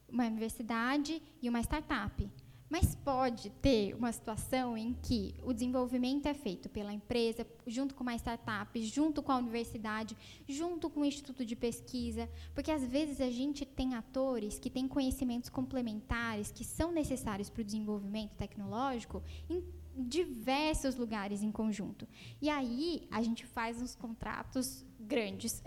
uma 0.08 0.26
universidade 0.26 1.22
e 1.42 1.50
uma 1.50 1.60
startup. 1.60 2.30
Mas 2.72 2.96
pode 2.96 3.50
ter 3.50 3.94
uma 3.94 4.14
situação 4.14 4.78
em 4.78 4.94
que 4.94 5.36
o 5.44 5.52
desenvolvimento 5.52 6.26
é 6.28 6.34
feito 6.34 6.70
pela 6.70 6.94
empresa, 6.94 7.46
junto 7.68 7.94
com 7.94 8.02
uma 8.02 8.16
startup, 8.16 8.82
junto 8.82 9.22
com 9.22 9.34
a 9.34 9.38
universidade, 9.38 10.16
junto 10.48 10.90
com 10.90 11.02
o 11.02 11.06
instituto 11.06 11.46
de 11.46 11.54
pesquisa, 11.54 12.30
porque 12.56 12.72
às 12.72 12.82
vezes 12.86 13.20
a 13.20 13.30
gente 13.30 13.66
tem 13.66 13.94
atores 13.94 14.58
que 14.58 14.70
têm 14.70 14.88
conhecimentos 14.88 15.50
complementares 15.50 16.50
que 16.50 16.64
são 16.64 16.94
necessários 16.94 17.50
para 17.50 17.60
o 17.60 17.66
desenvolvimento 17.66 18.38
tecnológico 18.38 19.22
em 19.50 19.62
diversos 19.94 20.96
lugares 20.96 21.44
em 21.44 21.52
conjunto. 21.52 22.08
E 22.42 22.50
aí 22.50 23.06
a 23.12 23.22
gente 23.22 23.46
faz 23.46 23.82
uns 23.82 23.96
contratos 23.96 24.86
grandes, 24.98 25.62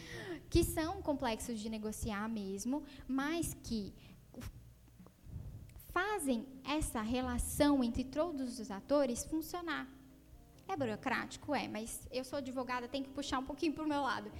que 0.50 0.62
são 0.62 1.00
complexos 1.00 1.58
de 1.58 1.70
negociar 1.70 2.28
mesmo, 2.28 2.82
mas 3.08 3.56
que 3.62 3.94
fazem 5.92 6.46
essa 6.64 7.00
relação 7.00 7.82
entre 7.82 8.04
todos 8.04 8.58
os 8.58 8.70
atores 8.70 9.24
funcionar. 9.24 9.88
É 10.68 10.76
burocrático? 10.76 11.54
É, 11.54 11.66
mas 11.68 12.06
eu 12.12 12.24
sou 12.24 12.38
advogada, 12.38 12.88
tenho 12.88 13.04
que 13.04 13.10
puxar 13.10 13.38
um 13.38 13.44
pouquinho 13.44 13.72
para 13.72 13.84
o 13.84 13.88
meu 13.88 14.02
lado. 14.02 14.30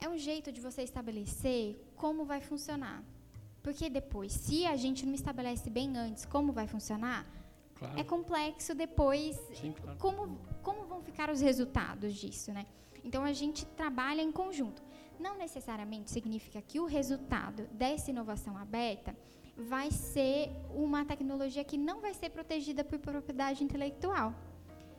É 0.00 0.08
um 0.08 0.16
jeito 0.16 0.50
de 0.52 0.60
você 0.60 0.82
estabelecer 0.82 1.76
como 1.96 2.24
vai 2.24 2.40
funcionar. 2.40 3.02
Porque 3.62 3.90
depois, 3.90 4.32
se 4.32 4.64
a 4.64 4.76
gente 4.76 5.04
não 5.04 5.14
estabelece 5.14 5.68
bem 5.68 5.96
antes 5.96 6.24
como 6.24 6.52
vai 6.52 6.66
funcionar, 6.66 7.26
claro. 7.74 7.98
é 7.98 8.04
complexo 8.04 8.74
depois 8.74 9.36
Sim, 9.54 9.72
claro. 9.72 9.98
como, 9.98 10.38
como 10.62 10.86
vão 10.86 11.02
ficar 11.02 11.28
os 11.30 11.40
resultados 11.40 12.14
disso, 12.14 12.52
né? 12.52 12.64
Então 13.04 13.22
a 13.24 13.32
gente 13.32 13.66
trabalha 13.66 14.22
em 14.22 14.32
conjunto. 14.32 14.82
Não 15.18 15.36
necessariamente 15.36 16.10
significa 16.10 16.62
que 16.62 16.80
o 16.80 16.86
resultado 16.86 17.66
dessa 17.72 18.10
inovação 18.10 18.56
aberta 18.56 19.14
vai 19.56 19.90
ser 19.90 20.50
uma 20.74 21.04
tecnologia 21.04 21.64
que 21.64 21.76
não 21.76 22.00
vai 22.00 22.14
ser 22.14 22.30
protegida 22.30 22.82
por 22.84 22.98
propriedade 22.98 23.62
intelectual. 23.62 24.34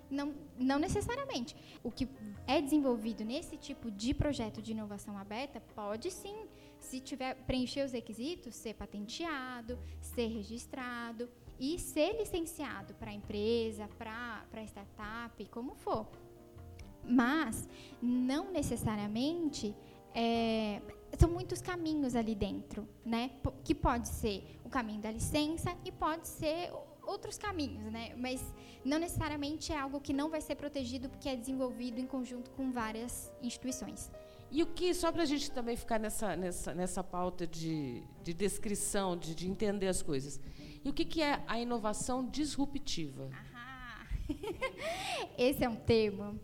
Não, 0.10 0.34
não 0.60 0.78
necessariamente. 0.78 1.56
O 1.82 1.90
que 1.90 2.08
é 2.46 2.62
desenvolvido 2.62 3.24
nesse 3.24 3.56
tipo 3.56 3.90
de 3.90 4.14
projeto 4.14 4.62
de 4.62 4.72
inovação 4.72 5.18
aberta 5.18 5.62
pode 5.74 6.12
sim, 6.12 6.36
se 6.80 7.00
tiver 7.00 7.36
preencher 7.46 7.86
os 7.86 7.94
requisitos, 7.94 8.56
ser 8.56 8.74
patenteado, 8.74 9.80
ser 10.02 10.28
registrado 10.28 11.30
e 11.58 11.80
ser 11.80 12.18
licenciado 12.18 12.94
para 12.96 13.14
empresa, 13.14 13.88
para 13.98 14.64
startup, 14.66 15.46
como 15.46 15.76
for. 15.76 16.10
Mas 17.04 17.68
não 18.02 18.52
necessariamente 18.52 19.74
é, 20.14 20.82
são 21.17 21.30
muitos 21.30 21.62
caminhos 21.62 22.15
ali 22.15 22.36
dentro, 22.36 22.88
né? 23.06 23.32
Que 23.63 23.76
pode 23.76 24.08
ser 24.08 24.60
o 24.63 24.69
caminho 24.69 25.02
da 25.02 25.12
licença 25.12 25.76
e 25.86 25.91
pode 25.91 26.28
ser 26.28 26.71
outros 27.04 27.38
caminhos, 27.38 27.91
né? 27.91 28.13
Mas 28.15 28.41
não 28.84 28.97
necessariamente 29.00 29.71
é 29.71 29.80
algo 29.80 30.00
que 30.00 30.13
não 30.13 30.30
vai 30.30 30.41
ser 30.41 30.56
protegido 30.56 31.10
porque 31.10 31.30
é 31.30 31.36
desenvolvido 31.36 32.00
em 32.00 32.06
conjunto 32.06 32.50
com 32.52 32.71
várias 32.71 33.32
instituições. 33.41 34.10
E 34.50 34.62
o 34.63 34.67
que, 34.67 34.93
só 34.93 35.12
para 35.12 35.24
a 35.24 35.26
gente 35.26 35.50
também 35.52 35.78
ficar 35.78 35.97
nessa, 35.97 36.36
nessa, 36.36 36.74
nessa 36.74 37.04
pauta 37.04 37.47
de, 37.47 38.04
de 38.21 38.34
descrição, 38.34 39.15
de, 39.15 39.34
de 39.34 39.47
entender 39.50 39.88
as 39.88 40.02
coisas, 40.02 40.41
e 40.84 40.89
o 40.89 40.93
que, 40.93 41.06
que 41.06 41.21
é 41.21 41.41
a 41.47 41.60
inovação 41.60 42.26
disruptiva? 42.26 43.30
Esse 45.38 45.63
é 45.63 45.69
um 45.69 45.76
termo 45.76 46.39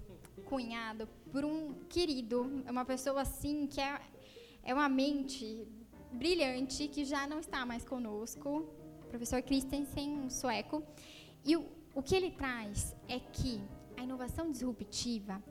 cunhado 0.45 1.07
por 1.31 1.43
um 1.43 1.73
querido, 1.89 2.41
uma 2.69 2.85
pessoa 2.85 3.21
assim 3.21 3.67
que 3.67 3.81
é 3.81 3.99
é 4.67 4.73
uma 4.73 4.89
mente 4.89 5.65
brilhante 6.11 6.89
que 6.89 7.05
já 7.05 7.25
não 7.25 7.39
está 7.39 7.65
mais 7.65 7.85
conosco, 7.85 8.69
professor 9.07 9.41
Christensen, 9.41 10.17
um 10.17 10.29
sueco. 10.29 10.83
E 11.45 11.55
o, 11.55 11.65
o 11.95 12.03
que 12.03 12.13
ele 12.13 12.31
traz 12.31 12.93
é 13.07 13.17
que 13.17 13.61
a 13.95 14.03
inovação 14.03 14.51
disruptiva, 14.51 15.41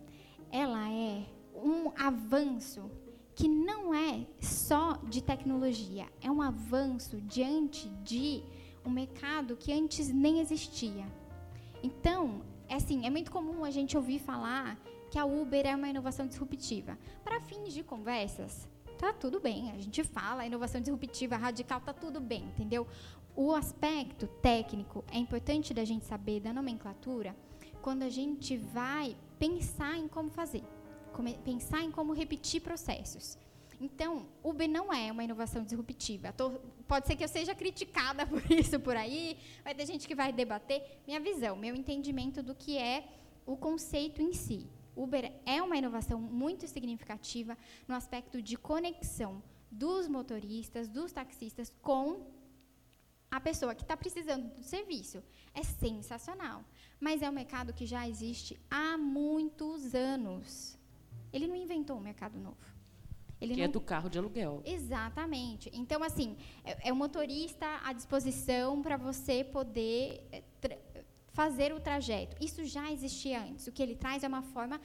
ela 0.52 0.90
é 0.90 1.24
um 1.55 1.90
avanço 1.96 2.90
que 3.35 3.48
não 3.48 3.94
é 3.94 4.26
só 4.38 4.98
de 5.09 5.22
tecnologia, 5.22 6.07
é 6.20 6.31
um 6.31 6.42
avanço 6.42 7.18
diante 7.22 7.88
de 8.05 8.42
um 8.85 8.90
mercado 8.90 9.57
que 9.57 9.72
antes 9.72 10.11
nem 10.11 10.40
existia. 10.40 11.07
Então, 11.83 12.42
é 12.68 12.74
assim, 12.74 13.07
é 13.07 13.11
muito 13.11 13.31
comum 13.31 13.64
a 13.64 13.70
gente 13.70 13.96
ouvir 13.96 14.18
falar 14.18 14.79
que 15.11 15.18
a 15.18 15.24
Uber 15.24 15.66
é 15.66 15.74
uma 15.74 15.88
inovação 15.88 16.26
disruptiva. 16.26 16.98
Para 17.24 17.40
fins 17.40 17.72
de 17.72 17.83
conversas, 17.83 18.68
tá 18.97 19.13
tudo 19.13 19.39
bem, 19.39 19.71
a 19.71 19.79
gente 19.79 20.03
fala, 20.03 20.47
inovação 20.47 20.81
disruptiva 20.81 21.37
radical 21.37 21.81
tá 21.81 21.93
tudo 21.93 22.21
bem, 22.21 22.45
entendeu? 22.45 22.87
O 23.35 23.53
aspecto 23.53 24.27
técnico 24.27 25.05
é 25.13 25.19
importante 25.19 25.75
da 25.75 25.85
gente 25.85 26.07
saber 26.07 26.41
da 26.41 26.53
nomenclatura 26.53 27.37
quando 27.83 28.03
a 28.03 28.09
gente 28.09 28.57
vai 28.57 29.15
pensar 29.39 29.97
em 29.97 30.09
como 30.09 30.31
fazer, 30.31 30.65
pensar 31.45 31.83
em 31.83 31.91
como 31.91 32.13
repetir 32.13 32.61
processos. 32.63 33.39
Então, 33.81 34.27
Uber 34.43 34.69
não 34.69 34.93
é 34.93 35.13
uma 35.13 35.23
inovação 35.23 35.63
disruptiva. 35.63 36.35
Pode 36.89 37.07
ser 37.07 37.15
que 37.15 37.25
eu 37.25 37.29
seja 37.29 37.55
criticada 37.55 38.25
por 38.27 38.43
isso 38.51 38.81
por 38.81 38.97
aí, 38.97 39.37
vai 39.63 39.75
ter 39.75 39.87
gente 39.87 40.09
que 40.09 40.15
vai 40.15 40.33
debater. 40.33 40.83
Minha 41.07 41.21
visão, 41.21 41.57
meu 41.57 41.75
entendimento 41.75 42.43
do 42.43 42.55
que 42.55 42.79
é 42.79 43.07
o 43.45 43.57
conceito 43.57 44.23
em 44.23 44.33
si. 44.33 44.67
Uber 44.97 45.33
é 45.45 45.63
uma 45.63 45.77
inovação 45.77 46.19
muito 46.19 46.67
significativa 46.67 47.57
no 47.87 47.95
aspecto 47.95 48.41
de 48.41 48.57
conexão 48.57 49.43
dos 49.71 50.09
motoristas, 50.09 50.89
dos 50.89 51.13
taxistas 51.13 51.71
com 51.83 52.27
a 53.31 53.41
pessoa 53.41 53.75
que 53.75 53.83
está 53.83 53.97
precisando 53.97 54.49
do 54.55 54.63
serviço. 54.63 55.23
É 55.55 55.63
sensacional. 55.63 56.65
Mas 56.99 57.23
é 57.23 57.29
um 57.29 57.33
mercado 57.33 57.75
que 57.75 57.85
já 57.85 58.09
existe 58.09 58.59
há 58.71 58.97
muitos 58.97 59.95
anos. 59.95 60.79
Ele 61.33 61.47
não 61.47 61.57
inventou 61.57 61.97
um 61.97 62.01
mercado 62.01 62.39
novo. 62.39 62.77
Ele 63.41 63.55
que 63.55 63.61
é 63.61 63.65
não... 63.65 63.71
é 63.71 63.73
do 63.73 63.81
carro 63.81 64.09
de 64.09 64.19
aluguel. 64.19 64.63
Exatamente. 64.65 65.71
Então, 65.75 66.03
assim, 66.03 66.37
é, 66.65 66.89
é 66.89 66.93
o 66.93 66.97
motorista 66.97 67.67
à 67.85 67.93
disposição 67.93 68.81
para 68.81 68.97
você 68.97 69.45
poder 69.45 70.27
é, 70.33 70.43
fazer 71.38 71.70
o 71.75 71.81
trajeto. 71.88 72.35
Isso 72.49 72.64
já 72.64 72.90
existia 72.96 73.38
antes. 73.49 73.66
O 73.66 73.72
que 73.75 73.83
ele 73.83 73.94
traz 73.94 74.22
é 74.25 74.29
uma 74.35 74.44
forma 74.55 74.81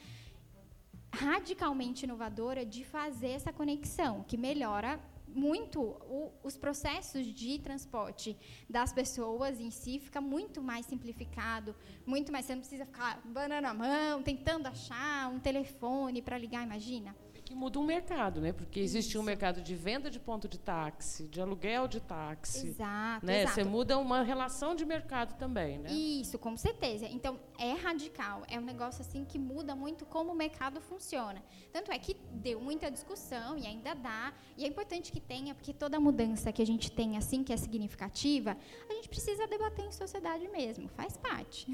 radicalmente 1.13 2.03
inovadora 2.07 2.65
de 2.65 2.83
fazer 2.83 3.31
essa 3.39 3.51
conexão, 3.59 4.13
que 4.29 4.37
melhora 4.37 4.91
muito 5.27 5.79
o, 6.17 6.31
os 6.43 6.57
processos 6.57 7.25
de 7.41 7.57
transporte 7.67 8.29
das 8.69 8.91
pessoas 8.91 9.61
em 9.61 9.71
si 9.71 9.93
fica 10.07 10.19
muito 10.19 10.61
mais 10.61 10.85
simplificado, 10.85 11.73
muito 12.05 12.31
mais 12.33 12.45
você 12.45 12.53
não 12.55 12.61
precisa 12.61 12.85
ficar 12.85 13.21
banana 13.25 13.61
na 13.69 13.73
mão, 13.73 14.21
tentando 14.21 14.67
achar 14.67 15.31
um 15.31 15.39
telefone 15.39 16.21
para 16.21 16.37
ligar, 16.37 16.63
imagina 16.65 17.15
que 17.51 17.55
muda 17.55 17.77
um 17.79 17.83
mercado, 17.83 18.39
né? 18.39 18.53
Porque 18.53 18.79
existe 18.79 19.17
um 19.17 19.23
mercado 19.23 19.61
de 19.61 19.75
venda 19.75 20.09
de 20.09 20.19
ponto 20.19 20.47
de 20.47 20.57
táxi, 20.57 21.27
de 21.27 21.41
aluguel 21.41 21.85
de 21.85 21.99
táxi. 21.99 22.67
Exato, 22.67 23.25
né? 23.25 23.41
exato. 23.41 23.55
Você 23.55 23.63
muda 23.65 23.97
uma 23.97 24.23
relação 24.23 24.73
de 24.73 24.85
mercado 24.85 25.37
também, 25.37 25.77
né? 25.77 25.91
Isso, 25.91 26.39
com 26.39 26.55
certeza. 26.55 27.05
Então, 27.07 27.37
é 27.59 27.73
radical. 27.73 28.43
É 28.47 28.57
um 28.57 28.63
negócio 28.63 29.01
assim 29.01 29.25
que 29.25 29.37
muda 29.37 29.75
muito 29.75 30.05
como 30.05 30.31
o 30.31 30.35
mercado 30.35 30.79
funciona. 30.79 31.43
Tanto 31.73 31.91
é 31.91 31.99
que 31.99 32.15
deu 32.31 32.61
muita 32.61 32.89
discussão 32.89 33.57
e 33.57 33.67
ainda 33.67 33.93
dá. 33.93 34.33
E 34.57 34.63
é 34.63 34.67
importante 34.67 35.11
que 35.11 35.19
tenha, 35.19 35.53
porque 35.53 35.73
toda 35.73 35.99
mudança 35.99 36.53
que 36.53 36.61
a 36.61 36.65
gente 36.65 36.89
tem 36.89 37.17
assim, 37.17 37.43
que 37.43 37.51
é 37.51 37.57
significativa, 37.57 38.55
a 38.89 38.93
gente 38.93 39.09
precisa 39.09 39.45
debater 39.45 39.83
em 39.83 39.91
sociedade 39.91 40.47
mesmo. 40.47 40.87
Faz 40.87 41.17
parte. 41.17 41.67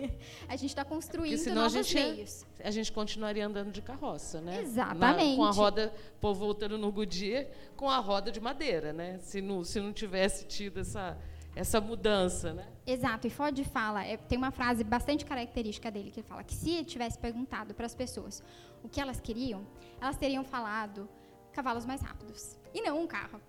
É. 0.00 0.10
a 0.52 0.54
gente 0.54 0.70
está 0.70 0.84
construindo 0.84 1.52
novos 1.52 1.74
a 1.74 1.82
gente, 1.82 1.94
meios. 1.96 2.46
A 2.62 2.70
gente 2.70 2.92
continuaria 2.92 3.44
andando 3.44 3.72
de 3.72 3.82
carroça, 3.82 4.40
né? 4.40 4.67
Exatamente. 4.68 5.30
Na, 5.30 5.36
com 5.36 5.44
a 5.44 5.50
roda, 5.50 5.92
pô, 6.20 6.34
voltando 6.34 6.76
no 6.76 6.92
Goodyear, 6.92 7.46
com 7.76 7.88
a 7.88 7.98
roda 7.98 8.30
de 8.30 8.40
madeira, 8.40 8.92
né? 8.92 9.18
Se 9.20 9.40
não, 9.40 9.64
se 9.64 9.80
não 9.80 9.92
tivesse 9.92 10.46
tido 10.46 10.80
essa, 10.80 11.16
essa 11.56 11.80
mudança, 11.80 12.52
né? 12.52 12.66
Exato. 12.86 13.26
E 13.26 13.30
Ford 13.30 13.58
fala, 13.64 14.04
é, 14.04 14.16
tem 14.16 14.36
uma 14.38 14.50
frase 14.50 14.84
bastante 14.84 15.24
característica 15.24 15.90
dele 15.90 16.10
que 16.10 16.20
ele 16.20 16.26
fala 16.26 16.44
que 16.44 16.54
se 16.54 16.70
ele 16.70 16.84
tivesse 16.84 17.18
perguntado 17.18 17.74
para 17.74 17.86
as 17.86 17.94
pessoas 17.94 18.42
o 18.82 18.88
que 18.88 19.00
elas 19.00 19.20
queriam, 19.20 19.66
elas 20.00 20.16
teriam 20.16 20.44
falado 20.44 21.08
cavalos 21.52 21.84
mais 21.84 22.00
rápidos 22.00 22.58
e 22.72 22.80
não 22.82 23.02
um 23.02 23.06
carro. 23.06 23.40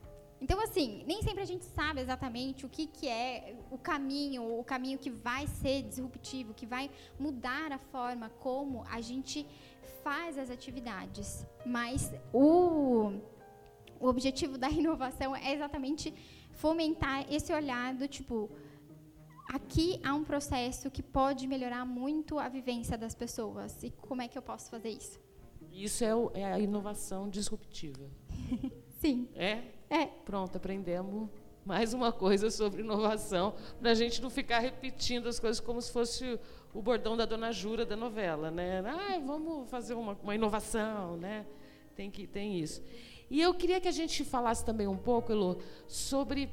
Então, 0.42 0.60
assim, 0.62 1.04
nem 1.06 1.22
sempre 1.22 1.42
a 1.42 1.46
gente 1.46 1.66
sabe 1.66 2.00
exatamente 2.00 2.66
o 2.66 2.70
que, 2.70 2.88
que 2.88 3.10
é 3.10 3.56
o 3.70 3.78
caminho, 3.78 4.58
o 4.58 4.64
caminho 4.64 4.98
que 4.98 5.10
vai 5.10 5.46
ser 5.48 5.84
disruptivo, 5.84 6.54
que 6.54 6.66
vai 6.66 6.90
mudar 7.20 7.74
a 7.74 7.78
forma 7.78 8.30
como 8.40 8.86
a 8.90 9.02
gente 9.02 9.46
faz 10.04 10.38
as 10.38 10.50
atividades, 10.50 11.46
mas 11.66 12.14
o, 12.34 13.12
o 14.00 14.08
objetivo 14.08 14.58
da 14.58 14.70
inovação 14.72 15.36
é 15.36 15.54
exatamente 15.54 16.14
fomentar 16.52 17.26
esse 17.32 17.54
olhar 17.54 17.94
do 17.94 18.08
tipo 18.08 18.50
aqui 19.54 20.00
há 20.04 20.14
um 20.14 20.24
processo 20.24 20.92
que 20.92 21.02
pode 21.02 21.48
melhorar 21.48 21.86
muito 21.86 22.38
a 22.38 22.48
vivência 22.48 22.98
das 22.98 23.16
pessoas 23.16 23.82
e 23.84 23.90
como 23.92 24.22
é 24.22 24.28
que 24.28 24.38
eu 24.38 24.42
posso 24.42 24.70
fazer 24.70 24.90
isso? 24.90 25.20
Isso 25.72 26.04
é, 26.04 26.16
o, 26.16 26.32
é 26.34 26.46
a 26.46 26.60
inovação 26.60 27.30
disruptiva. 27.30 28.10
Sim. 29.00 29.28
É? 29.36 29.64
É. 29.90 30.06
Pronto, 30.06 30.56
aprendemos 30.56 31.30
mais 31.66 31.94
uma 31.94 32.12
coisa 32.12 32.50
sobre 32.50 32.82
inovação, 32.82 33.54
para 33.80 33.92
a 33.92 33.94
gente 33.94 34.22
não 34.22 34.30
ficar 34.30 34.60
repetindo 34.60 35.28
as 35.28 35.40
coisas 35.40 35.60
como 35.60 35.82
se 35.82 35.92
fosse 35.92 36.40
o 36.74 36.82
bordão 36.82 37.18
da 37.18 37.26
dona 37.26 37.52
Jura 37.52 37.86
da 37.86 37.96
novela, 37.96 38.52
né? 38.52 38.84
Ah, 38.86 39.20
vamos 39.20 39.70
fazer 39.70 39.94
uma, 39.94 40.18
uma 40.24 40.36
inovação, 40.36 41.18
né? 41.18 41.46
Tem 41.96 42.10
que 42.12 42.28
tem 42.28 42.60
isso. 42.60 42.82
E 43.30 43.42
eu 43.42 43.54
queria 43.54 43.80
que 43.80 43.88
a 43.88 43.92
gente 43.92 44.24
falasse 44.24 44.66
também 44.66 44.88
um 44.88 44.98
pouco, 44.98 45.32
Elo, 45.32 45.60
sobre 45.88 46.50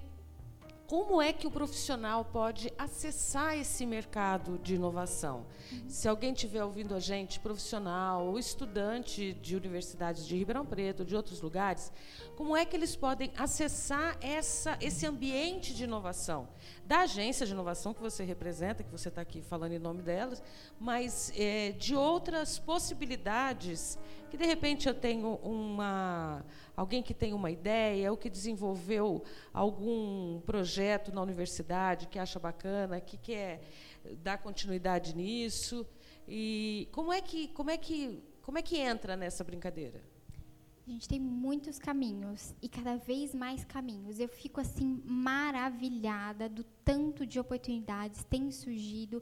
como 0.87 1.21
é 1.21 1.33
que 1.33 1.47
o 1.47 1.51
profissional 1.51 2.25
pode 2.25 2.73
acessar 2.79 3.57
esse 3.59 3.85
mercado 3.85 4.59
de 4.59 4.77
inovação? 4.77 5.45
Uhum. 5.73 5.89
Se 5.89 6.09
alguém 6.09 6.33
estiver 6.33 6.63
ouvindo 6.63 6.95
a 6.95 7.01
gente, 7.01 7.41
profissional 7.41 8.27
ou 8.27 8.39
estudante 8.39 9.33
de 9.35 9.57
universidades 9.57 10.27
de 10.27 10.37
Ribeirão 10.37 10.65
Preto, 10.65 11.05
de 11.05 11.17
outros 11.17 11.41
lugares, 11.41 11.93
como 12.37 12.57
é 12.57 12.65
que 12.65 12.77
eles 12.77 12.95
podem 12.95 13.33
acessar 13.37 14.17
essa, 14.21 14.79
esse 14.81 15.05
ambiente 15.05 15.75
de 15.75 15.85
inovação? 15.85 16.49
Da 16.85 17.01
agência 17.01 17.45
de 17.45 17.53
inovação 17.53 17.93
que 17.93 18.01
você 18.01 18.23
representa, 18.23 18.85
que 18.85 18.91
você 18.93 19.09
está 19.09 19.23
aqui 19.23 19.43
falando 19.43 19.73
em 19.73 19.79
nome 19.81 20.03
delas, 20.03 20.41
mas 20.79 21.33
é, 21.37 21.73
de 21.73 21.97
outras 21.97 22.61
possibilidades 22.61 23.99
que, 24.27 24.37
de 24.37 24.45
repente, 24.45 24.89
eu 24.89 24.95
tenho 24.95 25.37
uma 25.37 26.45
alguém 26.77 27.03
que 27.03 27.15
tem 27.15 27.33
uma 27.33 27.51
ideia 27.51 28.11
ou 28.11 28.17
que 28.17 28.29
desenvolveu 28.29 29.25
algum 29.53 30.41
projeto 30.41 31.13
na 31.13 31.23
universidade 31.23 32.07
que 32.07 32.19
acha 32.19 32.39
bacana, 32.39 33.01
que 33.01 33.17
quer 33.17 33.63
dar 34.23 34.39
continuidade 34.39 35.17
nisso. 35.17 35.87
E 36.29 36.89
como 36.93 37.13
é 37.13 37.21
que, 37.21 37.49
como 37.49 37.71
é 37.71 37.79
que, 37.79 38.23
como 38.43 38.59
é 38.59 38.63
que 38.63 38.77
entra 38.77 39.17
nessa 39.17 39.43
brincadeira? 39.43 40.03
A 40.87 40.91
gente 40.91 41.09
tem 41.09 41.19
muitos 41.19 41.81
caminhos 41.81 42.55
e 42.63 42.69
cada 42.69 42.97
vez 42.97 43.35
mais 43.35 43.65
caminhos. 43.65 44.21
Eu 44.21 44.29
fico 44.29 44.61
assim 44.61 45.03
maravilhada 45.05 46.49
do 46.49 46.63
tanto 46.85 47.27
de 47.27 47.41
oportunidades 47.41 48.21
que 48.21 48.27
têm 48.27 48.53
surgido 48.53 49.21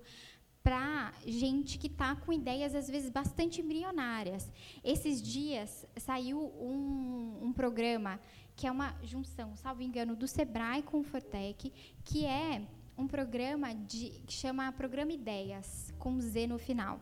para 0.64 1.12
gente 1.27 1.79
que 1.79 1.88
está 1.88 2.16
com 2.16 2.33
ideias 2.33 2.74
às 2.74 2.88
vezes 2.88 3.11
bastante 3.11 3.61
embrionárias. 3.61 4.50
Esses 4.83 5.20
dias 5.20 5.87
saiu 5.98 6.40
um, 6.40 7.38
um, 7.42 7.53
programa 7.53 8.18
que 8.57 8.66
é 8.66 8.70
uma 8.70 8.96
junção, 9.03 9.55
salvo 9.57 9.83
engano, 9.83 10.16
do 10.16 10.27
Sebrae 10.27 10.83
com 10.83 11.00
o 11.00 11.03
Fortec, 11.03 11.70
que 12.03 12.24
é 12.24 12.66
um 12.96 13.07
programa 13.07 13.74
de, 13.74 14.22
que 14.27 14.33
chama 14.33 14.72
Programa 14.72 15.12
Ideias, 15.12 15.92
com 15.98 16.18
Z 16.18 16.46
no 16.46 16.59
final. 16.59 16.98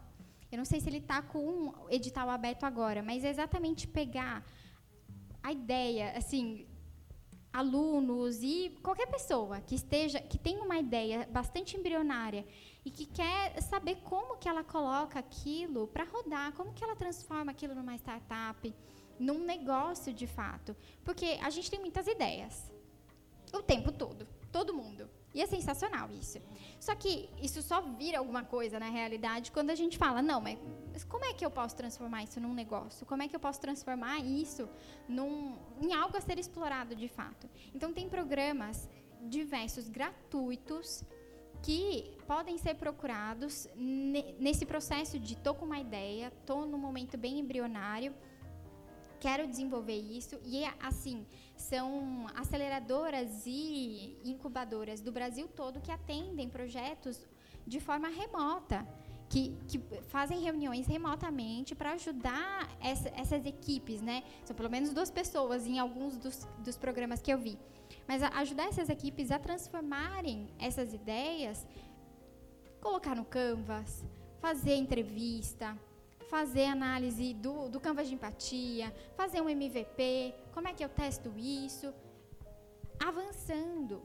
Eu 0.50 0.58
não 0.58 0.64
sei 0.64 0.80
se 0.80 0.88
ele 0.88 0.98
está 0.98 1.22
com 1.22 1.38
um 1.38 1.72
edital 1.88 2.28
aberto 2.30 2.64
agora, 2.64 3.00
mas 3.00 3.22
é 3.22 3.30
exatamente 3.30 3.86
pegar 3.86 4.44
a 5.40 5.52
ideia, 5.52 6.12
assim, 6.16 6.66
alunos 7.52 8.42
e 8.42 8.72
qualquer 8.82 9.06
pessoa 9.06 9.60
que 9.60 9.74
esteja, 9.74 10.20
que 10.20 10.38
tenha 10.38 10.62
uma 10.62 10.78
ideia 10.78 11.28
bastante 11.30 11.76
embrionária 11.76 12.46
e 12.84 12.90
que 12.90 13.06
quer 13.06 13.60
saber 13.62 13.96
como 14.04 14.38
que 14.38 14.48
ela 14.48 14.64
coloca 14.64 15.18
aquilo 15.18 15.86
para 15.88 16.04
rodar, 16.04 16.52
como 16.54 16.72
que 16.72 16.82
ela 16.82 16.96
transforma 16.96 17.52
aquilo 17.52 17.74
numa 17.74 17.94
startup, 17.96 18.74
num 19.18 19.44
negócio 19.44 20.12
de 20.12 20.26
fato. 20.26 20.74
Porque 21.04 21.38
a 21.42 21.50
gente 21.50 21.70
tem 21.70 21.80
muitas 21.80 22.06
ideias. 22.06 22.72
O 23.52 23.62
tempo 23.62 23.92
todo. 23.92 24.26
Todo 24.50 24.74
mundo. 24.74 25.08
E 25.34 25.40
é 25.40 25.46
sensacional 25.46 26.10
isso. 26.12 26.38
Só 26.78 26.94
que 26.94 27.28
isso 27.40 27.62
só 27.62 27.80
vira 27.80 28.18
alguma 28.18 28.44
coisa 28.44 28.78
na 28.78 28.88
realidade 28.88 29.50
quando 29.50 29.70
a 29.70 29.74
gente 29.74 29.96
fala, 29.96 30.20
não, 30.20 30.40
mas 30.40 30.58
como 31.08 31.24
é 31.24 31.32
que 31.32 31.44
eu 31.44 31.50
posso 31.50 31.74
transformar 31.74 32.22
isso 32.24 32.40
num 32.40 32.52
negócio? 32.52 33.06
Como 33.06 33.22
é 33.22 33.28
que 33.28 33.34
eu 33.34 33.40
posso 33.40 33.60
transformar 33.60 34.18
isso 34.18 34.68
num, 35.08 35.56
em 35.80 35.94
algo 35.94 36.16
a 36.16 36.20
ser 36.20 36.38
explorado 36.38 36.94
de 36.94 37.08
fato? 37.08 37.48
Então, 37.74 37.92
tem 37.92 38.08
programas 38.08 38.88
diversos 39.22 39.88
gratuitos 39.88 41.04
que 41.62 42.18
podem 42.26 42.58
ser 42.58 42.74
procurados 42.74 43.68
nesse 43.76 44.66
processo 44.66 45.18
de 45.18 45.36
tô 45.36 45.54
com 45.54 45.64
uma 45.64 45.78
ideia, 45.78 46.32
tô 46.44 46.66
num 46.66 46.78
momento 46.78 47.16
bem 47.16 47.38
embrionário, 47.38 48.12
quero 49.22 49.46
desenvolver 49.46 50.00
isso 50.18 50.36
e 50.44 50.64
assim 50.80 51.24
são 51.56 52.26
aceleradoras 52.34 53.46
e 53.46 54.18
incubadoras 54.24 55.00
do 55.00 55.12
Brasil 55.12 55.46
todo 55.46 55.80
que 55.80 55.92
atendem 55.92 56.48
projetos 56.48 57.24
de 57.64 57.78
forma 57.78 58.08
remota. 58.08 58.84
Que, 59.28 59.56
que, 59.66 59.78
fazem 60.08 60.40
reuniões 60.42 60.86
remotamente 60.86 61.74
para 61.74 61.92
ajudar 61.92 62.68
essa, 62.78 63.08
essas 63.16 63.46
equipes, 63.46 64.02
né? 64.02 64.22
São 64.44 64.54
pelo 64.54 64.68
menos 64.68 64.92
duas 64.92 65.10
pessoas 65.10 65.66
em 65.66 65.78
alguns 65.78 66.18
dos, 66.18 66.46
dos 66.58 66.76
programas 66.76 67.22
que 67.22 67.32
eu 67.32 67.38
vi. 67.38 67.58
Mas 68.06 68.22
ajudar 68.22 68.66
essas 68.68 68.90
equipes 68.90 69.30
a 69.30 69.38
transformarem 69.38 70.48
essas 70.58 70.92
ideias, 70.92 71.66
colocar 72.78 73.16
no 73.16 73.24
Canvas, 73.24 74.04
fazer 74.38 74.74
entrevista, 74.74 75.78
fazer 76.34 76.64
análise 76.64 77.34
do, 77.44 77.68
do 77.68 77.78
Canvas 77.86 78.08
de 78.08 78.14
empatia, 78.14 78.86
fazer 79.20 79.40
um 79.42 79.48
MVP, 79.50 80.34
como 80.54 80.66
é 80.66 80.72
que 80.72 80.82
eu 80.82 80.88
testo 80.88 81.30
isso, 81.36 81.92
avançando 83.08 83.96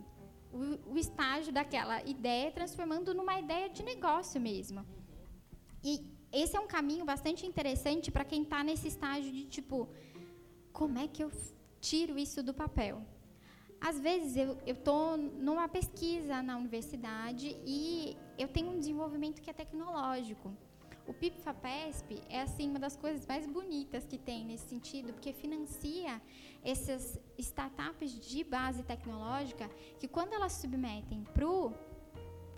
o, 0.51 0.93
o 0.93 0.97
estágio 0.97 1.53
daquela 1.53 1.97
ideia, 2.15 2.51
transformando 2.51 3.13
numa 3.19 3.39
ideia 3.39 3.69
de 3.69 3.81
negócio 3.91 4.41
mesmo. 4.41 4.85
E 5.81 5.93
esse 6.41 6.57
é 6.57 6.59
um 6.59 6.67
caminho 6.67 7.05
bastante 7.05 7.45
interessante 7.51 8.11
para 8.11 8.25
quem 8.25 8.41
está 8.43 8.61
nesse 8.61 8.89
estágio 8.89 9.31
de 9.31 9.45
tipo, 9.45 9.87
como 10.73 10.97
é 10.99 11.07
que 11.07 11.23
eu 11.23 11.31
tiro 11.79 12.19
isso 12.19 12.43
do 12.43 12.53
papel? 12.53 12.97
às 13.79 13.99
vezes 13.99 14.35
eu 14.35 14.57
estou 14.65 15.17
numa 15.17 15.67
pesquisa 15.67 16.41
na 16.41 16.57
universidade 16.57 17.55
e 17.63 18.17
eu 18.37 18.47
tenho 18.47 18.71
um 18.71 18.79
desenvolvimento 18.79 19.39
que 19.39 19.51
é 19.51 19.53
tecnológico. 19.53 20.51
O 21.07 21.13
PIP-FAPESP 21.13 22.21
é 22.29 22.41
assim 22.41 22.69
uma 22.69 22.79
das 22.79 22.97
coisas 22.97 23.25
mais 23.25 23.47
bonitas 23.47 24.05
que 24.05 24.17
tem 24.17 24.45
nesse 24.45 24.67
sentido, 24.67 25.13
porque 25.13 25.31
financia 25.31 26.21
essas 26.63 27.17
startups 27.37 28.19
de 28.19 28.43
base 28.43 28.83
tecnológica 28.83 29.69
que 29.99 30.07
quando 30.07 30.33
elas 30.33 30.51
submetem 30.51 31.23
para 31.33 31.47
o 31.47 31.73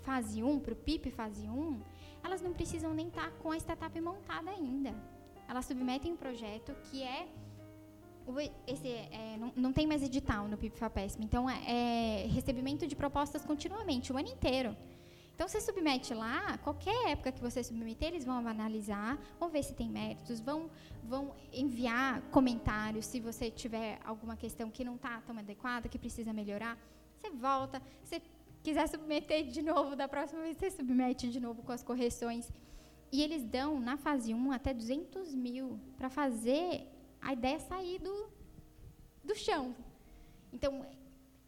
fase 0.01 0.41
1, 0.41 0.59
para 0.61 0.73
o 0.73 0.75
PIP 0.75 1.11
fase 1.11 1.47
1, 1.47 1.79
elas 2.23 2.41
não 2.41 2.51
precisam 2.51 2.91
nem 2.91 3.07
estar 3.07 3.29
tá 3.29 3.37
com 3.37 3.51
a 3.51 3.57
startup 3.57 4.01
montada 4.01 4.49
ainda. 4.49 4.95
Elas 5.47 5.65
submetem 5.65 6.13
um 6.13 6.17
projeto 6.17 6.73
que 6.89 7.03
é 7.03 7.27
esse, 8.67 8.87
é, 8.87 9.37
não, 9.39 9.53
não, 9.55 9.73
tem 9.73 9.87
mais 9.87 10.03
edital 10.03 10.47
no 10.47 10.57
PIB-FAPESP, 10.57 11.23
então 11.23 11.49
é, 11.49 12.23
é, 12.23 12.27
recebimento 12.27 12.85
de 12.85 12.95
propostas 12.95 13.43
continuamente, 13.43 14.13
o 14.13 14.17
ano 14.17 14.27
inteiro. 14.27 14.75
Então, 15.39 15.47
você 15.47 15.61
submete 15.61 16.13
lá, 16.13 16.57
qualquer 16.57 17.11
época 17.11 17.31
que 17.31 17.39
você 17.39 17.63
submeter, 17.63 18.09
eles 18.09 18.25
vão 18.25 18.45
analisar, 18.45 19.17
vão 19.39 19.47
ver 19.47 19.63
se 19.63 19.73
tem 19.73 19.87
méritos, 19.87 20.41
vão, 20.41 20.69
vão 21.01 21.33
enviar 21.53 22.21
comentários 22.23 23.05
se 23.05 23.21
você 23.21 23.49
tiver 23.49 24.01
alguma 24.03 24.35
questão 24.35 24.69
que 24.69 24.83
não 24.83 24.95
está 24.95 25.21
tão 25.21 25.37
adequada, 25.37 25.87
que 25.87 25.97
precisa 25.97 26.33
melhorar. 26.33 26.77
Você 27.15 27.29
volta, 27.29 27.81
se 28.03 28.21
quiser 28.61 28.85
submeter 28.89 29.45
de 29.45 29.61
novo, 29.61 29.95
da 29.95 30.09
próxima 30.09 30.41
vez 30.41 30.57
você 30.57 30.71
submete 30.71 31.29
de 31.29 31.39
novo 31.39 31.63
com 31.63 31.71
as 31.71 31.83
correções. 31.83 32.51
E 33.09 33.21
eles 33.21 33.41
dão, 33.41 33.79
na 33.79 33.95
fase 33.95 34.33
1, 34.33 34.51
até 34.51 34.73
200 34.73 35.33
mil 35.33 35.79
para 35.95 36.09
fazer 36.09 36.85
a 37.21 37.31
ideia 37.31 37.61
sair 37.61 37.97
do, 37.99 38.27
do 39.23 39.33
chão. 39.33 39.73
Então, 40.51 40.85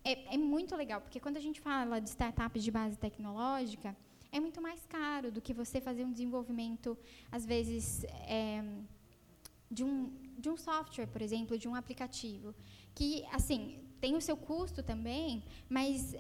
é, 0.04 0.34
é, 0.34 0.38
muito 0.38 0.76
legal, 0.76 1.00
porque 1.02 1.20
quando 1.20 1.38
a 1.38 1.42
gente 1.42 1.62
fala 1.62 2.00
de 2.00 2.10
startups 2.10 2.64
de 2.64 2.72
base 2.72 2.98
tecnológica, 2.98 3.96
é 4.32 4.40
muito 4.40 4.62
mais 4.62 4.86
caro 4.86 5.32
do 5.32 5.42
que 5.42 5.54
você 5.54 5.82
fazer 5.82 6.04
um 6.06 6.12
desenvolvimento, 6.12 6.98
às 7.32 7.46
vezes, 7.46 8.04
é, 8.28 8.64
de, 9.70 9.84
um, 9.84 10.12
de 10.38 10.50
um 10.50 10.58
software, 10.58 11.08
por 11.08 11.22
exemplo, 11.22 11.58
de 11.58 11.68
um 11.68 11.76
aplicativo. 11.76 12.56
Que, 12.96 13.26
assim, 13.32 13.80
tem 14.00 14.16
o 14.16 14.22
seu 14.22 14.38
custo 14.38 14.82
também, 14.82 15.44
mas 15.70 16.16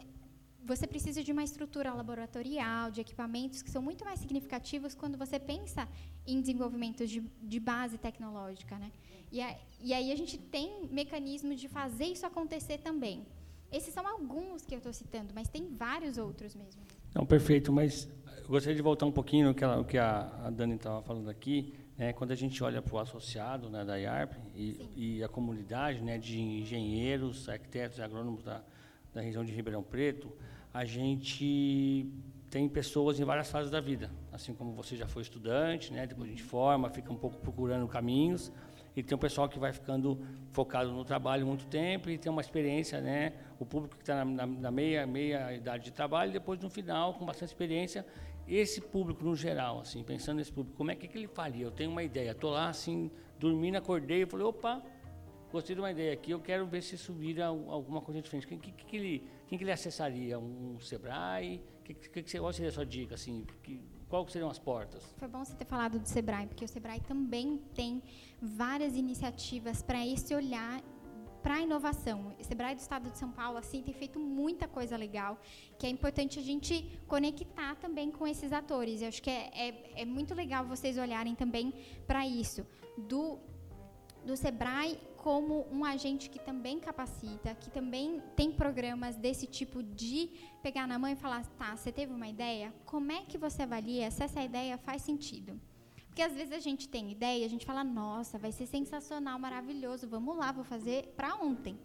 você 0.63 0.85
precisa 0.85 1.23
de 1.23 1.31
uma 1.31 1.43
estrutura 1.43 1.93
laboratorial, 1.93 2.91
de 2.91 3.01
equipamentos 3.01 3.61
que 3.61 3.71
são 3.71 3.81
muito 3.81 4.05
mais 4.05 4.19
significativos 4.19 4.93
quando 4.93 5.17
você 5.17 5.39
pensa 5.39 5.87
em 6.27 6.39
desenvolvimento 6.39 7.07
de, 7.07 7.21
de 7.41 7.59
base 7.59 7.97
tecnológica. 7.97 8.77
Né? 8.77 8.91
E, 9.31 9.41
a, 9.41 9.57
e 9.81 9.93
aí 9.93 10.11
a 10.11 10.15
gente 10.15 10.37
tem 10.37 10.87
mecanismos 10.91 11.59
de 11.59 11.67
fazer 11.67 12.05
isso 12.05 12.25
acontecer 12.25 12.77
também. 12.77 13.25
Esses 13.71 13.93
são 13.93 14.05
alguns 14.05 14.65
que 14.65 14.73
eu 14.73 14.79
estou 14.79 14.91
citando, 14.91 15.31
mas 15.33 15.47
tem 15.47 15.69
vários 15.69 16.17
outros 16.17 16.55
mesmo. 16.55 16.81
Não, 17.13 17.25
perfeito, 17.25 17.71
mas 17.71 18.07
eu 18.39 18.47
gostaria 18.47 18.75
de 18.75 18.81
voltar 18.81 19.05
um 19.05 19.11
pouquinho 19.11 19.47
no 19.47 19.53
que, 19.53 19.63
ela, 19.63 19.83
que 19.83 19.97
a, 19.97 20.29
a 20.45 20.49
Dani 20.49 20.75
estava 20.75 21.01
falando 21.01 21.29
aqui. 21.29 21.73
Né, 21.97 22.13
quando 22.13 22.31
a 22.31 22.35
gente 22.35 22.63
olha 22.63 22.81
para 22.81 22.95
o 22.95 22.99
associado 22.99 23.69
né, 23.69 23.85
da 23.85 23.95
IARP 23.95 24.33
e, 24.55 24.89
e, 24.95 25.23
a 25.23 25.27
comunidade 25.27 26.01
né, 26.01 26.17
de 26.17 26.39
engenheiros, 26.39 27.47
arquitetos 27.47 27.99
e 27.99 28.01
agrônomos 28.01 28.43
da, 28.43 28.63
da 29.13 29.21
região 29.21 29.45
de 29.45 29.51
Ribeirão 29.51 29.83
Preto, 29.83 30.31
a 30.73 30.83
gente 30.83 32.09
tem 32.49 32.67
pessoas 32.67 33.19
em 33.19 33.23
várias 33.23 33.49
fases 33.49 33.69
da 33.69 33.79
vida. 33.79 34.09
Assim 34.31 34.53
como 34.53 34.73
você 34.73 34.95
já 34.95 35.07
foi 35.07 35.21
estudante, 35.21 35.93
né? 35.93 36.07
depois 36.07 36.27
a 36.27 36.31
gente 36.31 36.43
forma, 36.43 36.89
fica 36.89 37.11
um 37.11 37.17
pouco 37.17 37.37
procurando 37.37 37.87
caminhos. 37.87 38.51
E 38.95 39.01
tem 39.01 39.15
um 39.15 39.19
pessoal 39.19 39.47
que 39.47 39.57
vai 39.57 39.71
ficando 39.71 40.19
focado 40.51 40.91
no 40.91 41.05
trabalho 41.05 41.45
muito 41.45 41.65
tempo 41.67 42.09
e 42.09 42.17
tem 42.17 42.31
uma 42.31 42.41
experiência, 42.41 42.99
né? 42.99 43.33
O 43.57 43.65
público 43.65 43.95
que 43.95 44.03
está 44.03 44.25
na, 44.25 44.45
na, 44.45 44.71
meia, 44.71 45.07
meia 45.07 45.53
idade 45.53 45.85
de 45.85 45.91
trabalho, 45.91 46.31
depois 46.31 46.59
no 46.59 46.69
final, 46.69 47.13
com 47.13 47.25
bastante 47.25 47.49
experiência. 47.49 48.05
Esse 48.47 48.81
público, 48.81 49.23
no 49.23 49.35
geral, 49.35 49.79
assim, 49.79 50.03
pensando 50.03 50.37
nesse 50.37 50.51
público, 50.51 50.75
como 50.75 50.91
é 50.91 50.95
que, 50.95 51.07
que 51.07 51.17
ele 51.17 51.27
faria? 51.27 51.65
Eu 51.65 51.71
tenho 51.71 51.89
uma 51.89 52.03
ideia, 52.03 52.31
estou 52.31 52.51
lá, 52.51 52.67
assim, 52.67 53.09
dormindo, 53.39 53.77
acordei 53.77 54.23
e 54.23 54.25
falei, 54.25 54.45
opa, 54.45 54.83
gostei 55.51 55.73
de 55.73 55.81
uma 55.81 55.91
ideia 55.91 56.11
aqui, 56.11 56.31
eu 56.31 56.39
quero 56.39 56.65
ver 56.65 56.81
se 56.81 56.95
isso 56.95 57.13
vira 57.13 57.45
alguma 57.45 58.01
coisa 58.01 58.21
diferente. 58.21 58.45
Quem 58.45 58.59
que, 58.59 58.71
que, 58.71 58.97
ele, 58.97 59.23
quem 59.47 59.57
que 59.57 59.63
ele 59.63 59.71
acessaria? 59.71 60.37
Um 60.37 60.77
Sebrae? 60.81 61.61
Que, 61.85 61.93
que, 61.93 62.23
que, 62.23 62.39
qual 62.39 62.51
seria 62.51 62.69
a 62.69 62.73
sua 62.73 62.85
dica? 62.85 63.15
Assim, 63.15 63.45
qual 64.11 64.27
seriam 64.27 64.49
as 64.49 64.59
portas? 64.59 65.01
Foi 65.17 65.27
bom 65.29 65.43
você 65.43 65.55
ter 65.55 65.63
falado 65.63 65.97
do 65.97 66.05
Sebrae, 66.05 66.45
porque 66.45 66.65
o 66.65 66.67
Sebrae 66.67 66.99
também 66.99 67.57
tem 67.73 68.03
várias 68.41 68.93
iniciativas 68.97 69.81
para 69.81 70.05
esse 70.05 70.35
olhar 70.35 70.83
para 71.41 71.55
a 71.55 71.61
inovação. 71.61 72.35
O 72.37 72.43
Sebrae 72.43 72.75
do 72.75 72.79
Estado 72.79 73.09
de 73.09 73.17
São 73.17 73.31
Paulo 73.31 73.57
assim 73.57 73.81
tem 73.81 73.93
feito 73.93 74.19
muita 74.19 74.67
coisa 74.67 74.97
legal, 74.97 75.39
que 75.79 75.87
é 75.87 75.89
importante 75.89 76.37
a 76.37 76.41
gente 76.41 76.73
conectar 77.07 77.75
também 77.77 78.11
com 78.11 78.27
esses 78.27 78.51
atores. 78.51 79.01
Eu 79.01 79.07
acho 79.07 79.23
que 79.23 79.29
é, 79.29 79.49
é, 79.55 80.01
é 80.01 80.05
muito 80.05 80.35
legal 80.35 80.65
vocês 80.65 80.97
olharem 80.97 81.33
também 81.33 81.73
para 82.05 82.27
isso. 82.27 82.67
Do 82.97 83.39
do 84.25 84.37
Sebrae 84.37 84.99
como 85.21 85.67
um 85.71 85.85
agente 85.85 86.31
que 86.31 86.39
também 86.39 86.79
capacita, 86.79 87.53
que 87.53 87.69
também 87.69 88.19
tem 88.35 88.51
programas 88.51 89.15
desse 89.15 89.45
tipo 89.45 89.83
de 89.83 90.31
pegar 90.63 90.87
na 90.87 90.97
mão 90.97 91.11
e 91.11 91.15
falar, 91.15 91.45
tá, 91.59 91.77
você 91.77 91.91
teve 91.91 92.11
uma 92.11 92.27
ideia, 92.27 92.73
como 92.87 93.11
é 93.11 93.21
que 93.21 93.37
você 93.37 93.61
avalia 93.61 94.09
se 94.09 94.23
essa 94.23 94.41
ideia 94.41 94.79
faz 94.79 95.03
sentido? 95.03 95.61
Porque 96.07 96.23
às 96.23 96.33
vezes 96.33 96.51
a 96.51 96.59
gente 96.59 96.89
tem 96.89 97.11
ideia, 97.11 97.45
a 97.45 97.47
gente 97.47 97.67
fala, 97.67 97.83
nossa, 97.83 98.39
vai 98.39 98.51
ser 98.51 98.65
sensacional, 98.65 99.37
maravilhoso, 99.37 100.07
vamos 100.07 100.35
lá, 100.35 100.51
vou 100.51 100.63
fazer 100.63 101.13
para 101.15 101.35
ontem. 101.35 101.79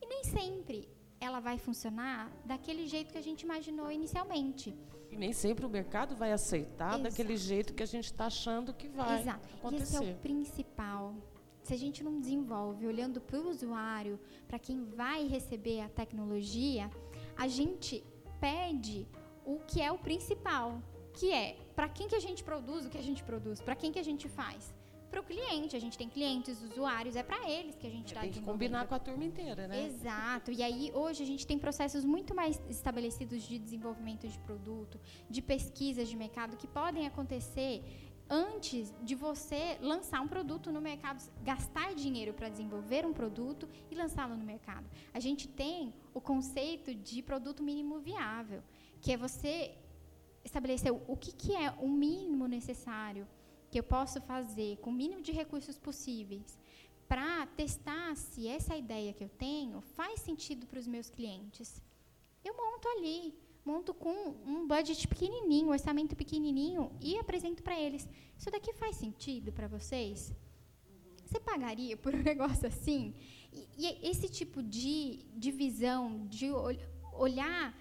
E 0.00 0.06
nem 0.06 0.24
sempre 0.24 0.88
ela 1.20 1.38
vai 1.38 1.58
funcionar 1.58 2.28
daquele 2.44 2.88
jeito 2.88 3.12
que 3.12 3.18
a 3.18 3.22
gente 3.22 3.42
imaginou 3.42 3.88
inicialmente. 3.88 4.76
E 5.12 5.16
nem 5.16 5.32
sempre 5.32 5.64
o 5.64 5.68
mercado 5.68 6.16
vai 6.16 6.32
aceitar 6.32 6.94
Exato. 6.94 7.04
daquele 7.04 7.36
jeito 7.36 7.72
que 7.72 7.84
a 7.84 7.86
gente 7.86 8.06
está 8.06 8.26
achando 8.26 8.74
que 8.74 8.88
vai 8.88 9.20
Exato. 9.20 9.48
acontecer. 9.54 9.94
E 9.94 9.96
esse 10.00 10.10
é 10.10 10.14
o 10.14 10.18
principal 10.18 11.14
se 11.62 11.72
a 11.72 11.76
gente 11.76 12.02
não 12.02 12.20
desenvolve 12.20 12.86
olhando 12.86 13.20
para 13.20 13.38
o 13.38 13.48
usuário, 13.48 14.18
para 14.48 14.58
quem 14.58 14.84
vai 14.84 15.26
receber 15.26 15.80
a 15.80 15.88
tecnologia, 15.88 16.90
a 17.36 17.48
gente 17.48 18.04
perde 18.40 19.06
o 19.44 19.58
que 19.60 19.80
é 19.80 19.90
o 19.90 19.98
principal, 19.98 20.82
que 21.12 21.32
é 21.32 21.56
para 21.74 21.88
quem 21.88 22.08
que 22.08 22.14
a 22.14 22.20
gente 22.20 22.42
produz 22.42 22.86
o 22.86 22.90
que 22.90 22.98
a 22.98 23.02
gente 23.02 23.22
produz, 23.22 23.60
para 23.60 23.76
quem 23.76 23.92
que 23.92 23.98
a 23.98 24.04
gente 24.04 24.28
faz. 24.28 24.74
Para 25.10 25.20
o 25.20 25.24
cliente, 25.24 25.76
a 25.76 25.78
gente 25.78 25.96
tem 25.98 26.08
clientes, 26.08 26.62
usuários, 26.62 27.16
é 27.16 27.22
para 27.22 27.48
eles 27.48 27.74
que 27.74 27.86
a 27.86 27.90
gente 27.90 28.06
está 28.06 28.22
Tem 28.22 28.30
que 28.30 28.40
combinar 28.40 28.86
com 28.86 28.94
a 28.94 28.98
turma 28.98 29.22
inteira, 29.22 29.68
né? 29.68 29.84
Exato. 29.84 30.50
E 30.50 30.62
aí, 30.62 30.90
hoje, 30.94 31.22
a 31.22 31.26
gente 31.26 31.46
tem 31.46 31.58
processos 31.58 32.02
muito 32.02 32.34
mais 32.34 32.58
estabelecidos 32.70 33.42
de 33.42 33.58
desenvolvimento 33.58 34.26
de 34.26 34.38
produto, 34.38 34.98
de 35.28 35.42
pesquisas 35.42 36.08
de 36.08 36.16
mercado, 36.16 36.56
que 36.56 36.66
podem 36.66 37.06
acontecer 37.06 37.84
antes 38.32 38.94
de 39.02 39.14
você 39.14 39.76
lançar 39.82 40.22
um 40.22 40.26
produto 40.26 40.72
no 40.72 40.80
mercado, 40.80 41.22
gastar 41.44 41.94
dinheiro 41.94 42.32
para 42.32 42.48
desenvolver 42.48 43.04
um 43.04 43.12
produto 43.12 43.68
e 43.90 43.94
lançá-lo 43.94 44.34
no 44.34 44.44
mercado. 44.44 44.88
A 45.12 45.20
gente 45.20 45.46
tem 45.46 45.92
o 46.14 46.20
conceito 46.20 46.94
de 46.94 47.22
produto 47.22 47.62
mínimo 47.62 47.98
viável, 48.00 48.62
que 49.02 49.12
é 49.12 49.18
você 49.18 49.76
estabelecer 50.42 50.90
o 50.90 51.14
que, 51.14 51.30
que 51.30 51.54
é 51.54 51.70
o 51.72 51.86
mínimo 51.86 52.48
necessário 52.48 53.28
que 53.70 53.78
eu 53.78 53.84
posso 53.84 54.18
fazer 54.22 54.78
com 54.78 54.88
o 54.88 54.94
mínimo 54.94 55.20
de 55.20 55.32
recursos 55.32 55.78
possíveis 55.78 56.58
para 57.06 57.46
testar 57.48 58.16
se 58.16 58.48
essa 58.48 58.74
ideia 58.74 59.12
que 59.12 59.24
eu 59.24 59.28
tenho 59.28 59.82
faz 59.82 60.20
sentido 60.20 60.66
para 60.66 60.78
os 60.78 60.86
meus 60.86 61.10
clientes. 61.10 61.82
Eu 62.42 62.56
monto 62.56 62.88
ali, 62.88 63.34
monto 63.64 63.94
com 63.94 64.34
um 64.44 64.66
budget 64.66 65.06
pequenininho, 65.06 65.68
um 65.68 65.70
orçamento 65.70 66.16
pequenininho 66.16 66.90
e 67.00 67.16
apresento 67.16 67.62
para 67.62 67.78
eles. 67.78 68.08
Isso 68.36 68.50
daqui 68.50 68.72
faz 68.72 68.96
sentido 68.96 69.52
para 69.52 69.68
vocês? 69.68 70.34
Você 71.24 71.38
pagaria 71.40 71.96
por 71.96 72.14
um 72.14 72.22
negócio 72.22 72.66
assim? 72.66 73.14
E, 73.52 73.68
e 73.78 74.08
esse 74.08 74.28
tipo 74.28 74.62
de, 74.62 75.24
de 75.34 75.50
visão, 75.50 76.26
de 76.26 76.50
olhar 77.12 77.76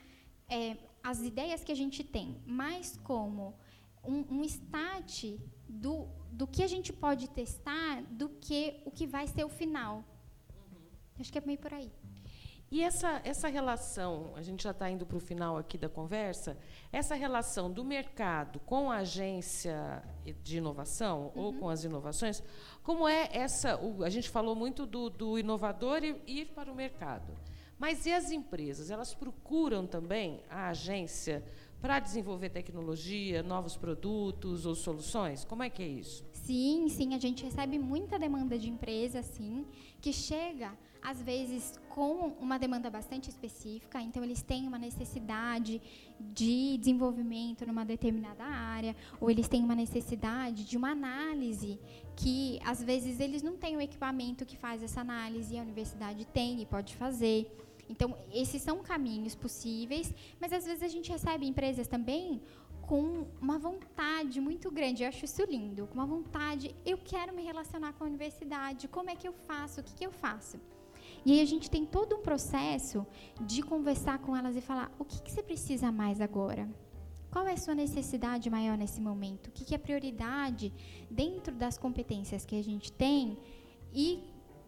é, 0.48 0.78
as 1.04 1.22
ideias 1.22 1.64
que 1.64 1.72
a 1.72 1.76
gente 1.76 2.04
tem, 2.04 2.42
mais 2.46 2.98
como 2.98 3.56
um, 4.04 4.24
um 4.30 4.44
start 4.44 5.38
do, 5.68 6.08
do 6.32 6.46
que 6.46 6.64
a 6.64 6.68
gente 6.68 6.94
pode 6.94 7.30
testar 7.30 8.02
do 8.04 8.30
que 8.30 8.82
o 8.86 8.92
que 8.92 9.08
vai 9.08 9.28
ser 9.28 9.44
o 9.44 9.50
final. 9.50 10.04
Acho 11.20 11.32
que 11.32 11.38
é 11.38 11.44
meio 11.46 11.60
por 11.60 11.74
aí. 11.74 11.92
E 12.72 12.82
essa, 12.82 13.20
essa 13.26 13.50
relação, 13.50 14.32
a 14.34 14.42
gente 14.42 14.64
já 14.64 14.72
está 14.72 14.90
indo 14.90 15.06
para 15.06 15.18
o 15.18 15.20
final 15.20 15.58
aqui 15.58 15.78
da 15.78 15.90
conversa, 15.90 16.58
essa 16.90 17.16
relação 17.16 17.70
do 17.70 17.84
mercado 17.84 18.62
com 18.62 18.90
a 18.90 19.00
agência 19.00 20.02
de 20.42 20.60
inovação 20.60 21.34
uhum. 21.36 21.44
ou 21.44 21.54
com 21.54 21.70
as 21.70 21.84
inovações, 21.84 22.42
como 22.82 23.06
é 23.10 23.30
essa. 23.34 23.78
O, 23.78 24.06
a 24.06 24.10
gente 24.10 24.30
falou 24.30 24.56
muito 24.56 24.86
do, 24.86 25.10
do 25.10 25.38
inovador 25.38 26.02
ir 26.26 26.46
para 26.56 26.72
o 26.72 26.76
mercado. 26.76 27.38
Mas 27.78 28.06
e 28.06 28.14
as 28.14 28.32
empresas? 28.32 28.90
Elas 28.90 29.14
procuram 29.14 29.86
também 29.86 30.42
a 30.50 30.70
agência 30.70 31.44
para 31.82 32.00
desenvolver 32.00 32.52
tecnologia, 32.52 33.44
novos 33.44 33.76
produtos 33.76 34.66
ou 34.66 34.76
soluções? 34.76 35.44
Como 35.44 35.62
é 35.62 35.70
que 35.70 35.84
é 35.84 35.88
isso? 35.88 36.24
Sim, 36.32 36.88
sim, 36.88 37.16
a 37.16 37.18
gente 37.18 37.44
recebe 37.44 37.78
muita 37.78 38.18
demanda 38.18 38.58
de 38.58 38.70
empresa, 38.70 39.22
sim, 39.22 39.66
que 40.00 40.14
chega 40.14 40.72
às 41.02 41.22
vezes 41.22 41.80
com 41.90 42.34
uma 42.40 42.58
demanda 42.58 42.90
bastante 42.90 43.30
específica, 43.30 44.00
então 44.02 44.24
eles 44.24 44.42
têm 44.42 44.68
uma 44.68 44.78
necessidade 44.78 45.82
de 46.20 46.78
desenvolvimento 46.78 47.66
numa 47.66 47.84
determinada 47.84 48.44
área, 48.44 48.96
ou 49.20 49.30
eles 49.30 49.48
têm 49.48 49.64
uma 49.64 49.76
necessidade 49.76 50.64
de 50.64 50.78
uma 50.78 50.92
análise 50.92 51.80
que 52.16 52.60
às 52.64 52.82
vezes 52.84 53.20
eles 53.20 53.42
não 53.42 53.58
têm 53.58 53.76
o 53.76 53.82
equipamento 53.82 54.46
que 54.46 54.56
faz 54.56 54.84
essa 54.84 55.02
análise 55.02 55.54
e 55.54 55.60
a 55.60 55.62
universidade 55.62 56.26
tem 56.26 56.62
e 56.62 56.66
pode 56.66 56.96
fazer. 56.96 57.52
Então, 57.90 58.16
esses 58.32 58.62
são 58.62 58.80
caminhos 58.80 59.36
possíveis, 59.36 60.14
mas 60.40 60.54
às 60.54 60.66
vezes 60.66 60.82
a 60.82 60.88
gente 60.88 61.12
recebe 61.12 61.46
empresas 61.46 61.88
também 61.88 62.42
com 62.82 63.26
uma 63.42 63.58
vontade 63.58 64.40
muito 64.42 64.70
grande, 64.70 65.04
eu 65.04 65.10
acho 65.10 65.26
isso 65.26 65.44
lindo, 65.44 65.88
com 65.88 65.94
uma 65.96 66.06
vontade, 66.06 66.76
eu 66.86 66.98
quero 66.98 67.34
me 67.34 67.44
relacionar 67.44 67.94
com 67.94 68.04
a 68.04 68.08
universidade, 68.08 68.88
como 68.88 69.10
é 69.10 69.16
que 69.16 69.28
eu 69.28 69.34
faço, 69.34 69.82
o 69.82 69.84
que, 69.84 69.94
que 69.94 70.06
eu 70.06 70.12
faço? 70.12 70.60
E 71.26 71.34
aí 71.34 71.42
a 71.42 71.46
gente 71.46 71.70
tem 71.70 71.86
todo 71.86 72.16
um 72.16 72.22
processo 72.22 73.06
de 73.40 73.62
conversar 73.62 74.20
com 74.20 74.36
elas 74.36 74.56
e 74.56 74.62
falar, 74.62 74.92
o 74.98 75.06
que, 75.06 75.22
que 75.22 75.32
você 75.32 75.44
precisa 75.44 75.92
mais 75.92 76.20
agora? 76.20 76.68
Qual 77.32 77.48
é 77.48 77.54
a 77.54 77.58
sua 77.58 77.76
necessidade 77.76 78.50
maior 78.50 78.78
nesse 78.78 79.00
momento? 79.00 79.48
O 79.48 79.52
que, 79.52 79.64
que 79.64 79.76
é 79.76 79.78
prioridade 79.78 80.74
dentro 81.10 81.56
das 81.56 81.78
competências 81.78 82.44
que 82.44 82.60
a 82.60 82.64
gente 82.64 82.92
tem 82.92 83.38
e 83.94 84.20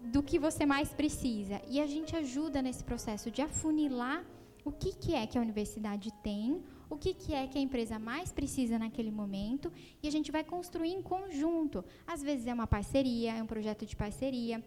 do 0.04 0.22
que 0.22 0.38
você 0.38 0.66
mais 0.66 0.94
precisa. 0.94 1.62
E 1.70 1.80
a 1.80 1.88
gente 1.88 2.16
ajuda 2.16 2.62
nesse 2.62 2.84
processo 2.84 3.32
de 3.32 3.42
afunilar 3.42 4.26
o 4.66 4.72
que, 4.72 4.94
que 4.94 5.14
é 5.14 5.26
que 5.26 5.38
a 5.38 5.42
universidade 5.42 6.12
tem, 6.22 6.62
o 6.90 6.98
que, 6.98 7.14
que 7.14 7.34
é 7.34 7.48
que 7.48 7.58
a 7.58 7.62
empresa 7.62 7.98
mais 7.98 8.32
precisa 8.32 8.78
naquele 8.78 9.12
momento, 9.12 9.72
e 10.02 10.08
a 10.08 10.12
gente 10.12 10.32
vai 10.32 10.44
construir 10.44 10.92
em 10.92 11.02
conjunto. 11.02 11.84
Às 12.06 12.22
vezes 12.22 12.48
é 12.48 12.54
uma 12.54 12.68
parceria, 12.68 13.34
é 13.34 13.44
um 13.44 13.48
projeto 13.48 13.86
de 13.86 13.96
parceria, 13.96 14.64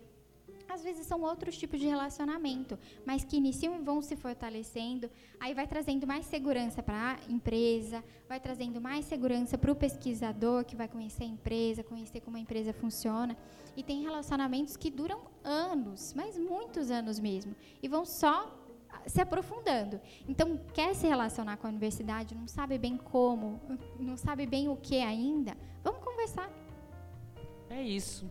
às 0.69 0.83
vezes 0.83 1.07
são 1.07 1.23
outros 1.23 1.57
tipos 1.57 1.81
de 1.81 1.87
relacionamento, 1.87 2.79
mas 3.05 3.25
que 3.25 3.37
iniciam 3.37 3.75
e 3.77 3.79
vão 3.79 4.03
se 4.03 4.17
fortalecendo, 4.17 5.11
aí 5.41 5.55
vai 5.55 5.67
trazendo 5.67 6.07
mais 6.07 6.27
segurança 6.27 6.83
para 6.83 7.13
a 7.13 7.33
empresa, 7.33 8.03
vai 8.29 8.41
trazendo 8.41 8.81
mais 8.81 9.05
segurança 9.05 9.57
para 9.57 9.73
o 9.73 9.77
pesquisador 9.77 10.65
que 10.65 10.77
vai 10.77 10.89
conhecer 10.89 11.25
a 11.25 11.27
empresa, 11.27 11.83
conhecer 11.83 12.21
como 12.21 12.37
a 12.37 12.41
empresa 12.41 12.73
funciona. 12.73 13.37
E 13.77 13.83
tem 13.83 14.03
relacionamentos 14.03 14.77
que 14.77 14.91
duram 14.91 15.21
anos, 15.45 16.15
mas 16.15 16.39
muitos 16.39 16.91
anos 16.91 17.19
mesmo, 17.19 17.55
e 17.83 17.89
vão 17.89 18.05
só 18.05 18.53
se 19.07 19.21
aprofundando. 19.21 20.01
Então, 20.29 20.59
quer 20.75 20.95
se 20.95 21.07
relacionar 21.07 21.57
com 21.59 21.67
a 21.67 21.71
universidade, 21.71 22.35
não 22.35 22.49
sabe 22.49 22.79
bem 22.79 22.97
como, 22.97 23.61
não 23.99 24.17
sabe 24.17 24.47
bem 24.47 24.69
o 24.69 24.77
que 24.77 24.99
ainda, 24.99 25.57
vamos 25.85 26.03
conversar. 26.03 26.51
É 27.69 27.83
isso. 27.83 28.29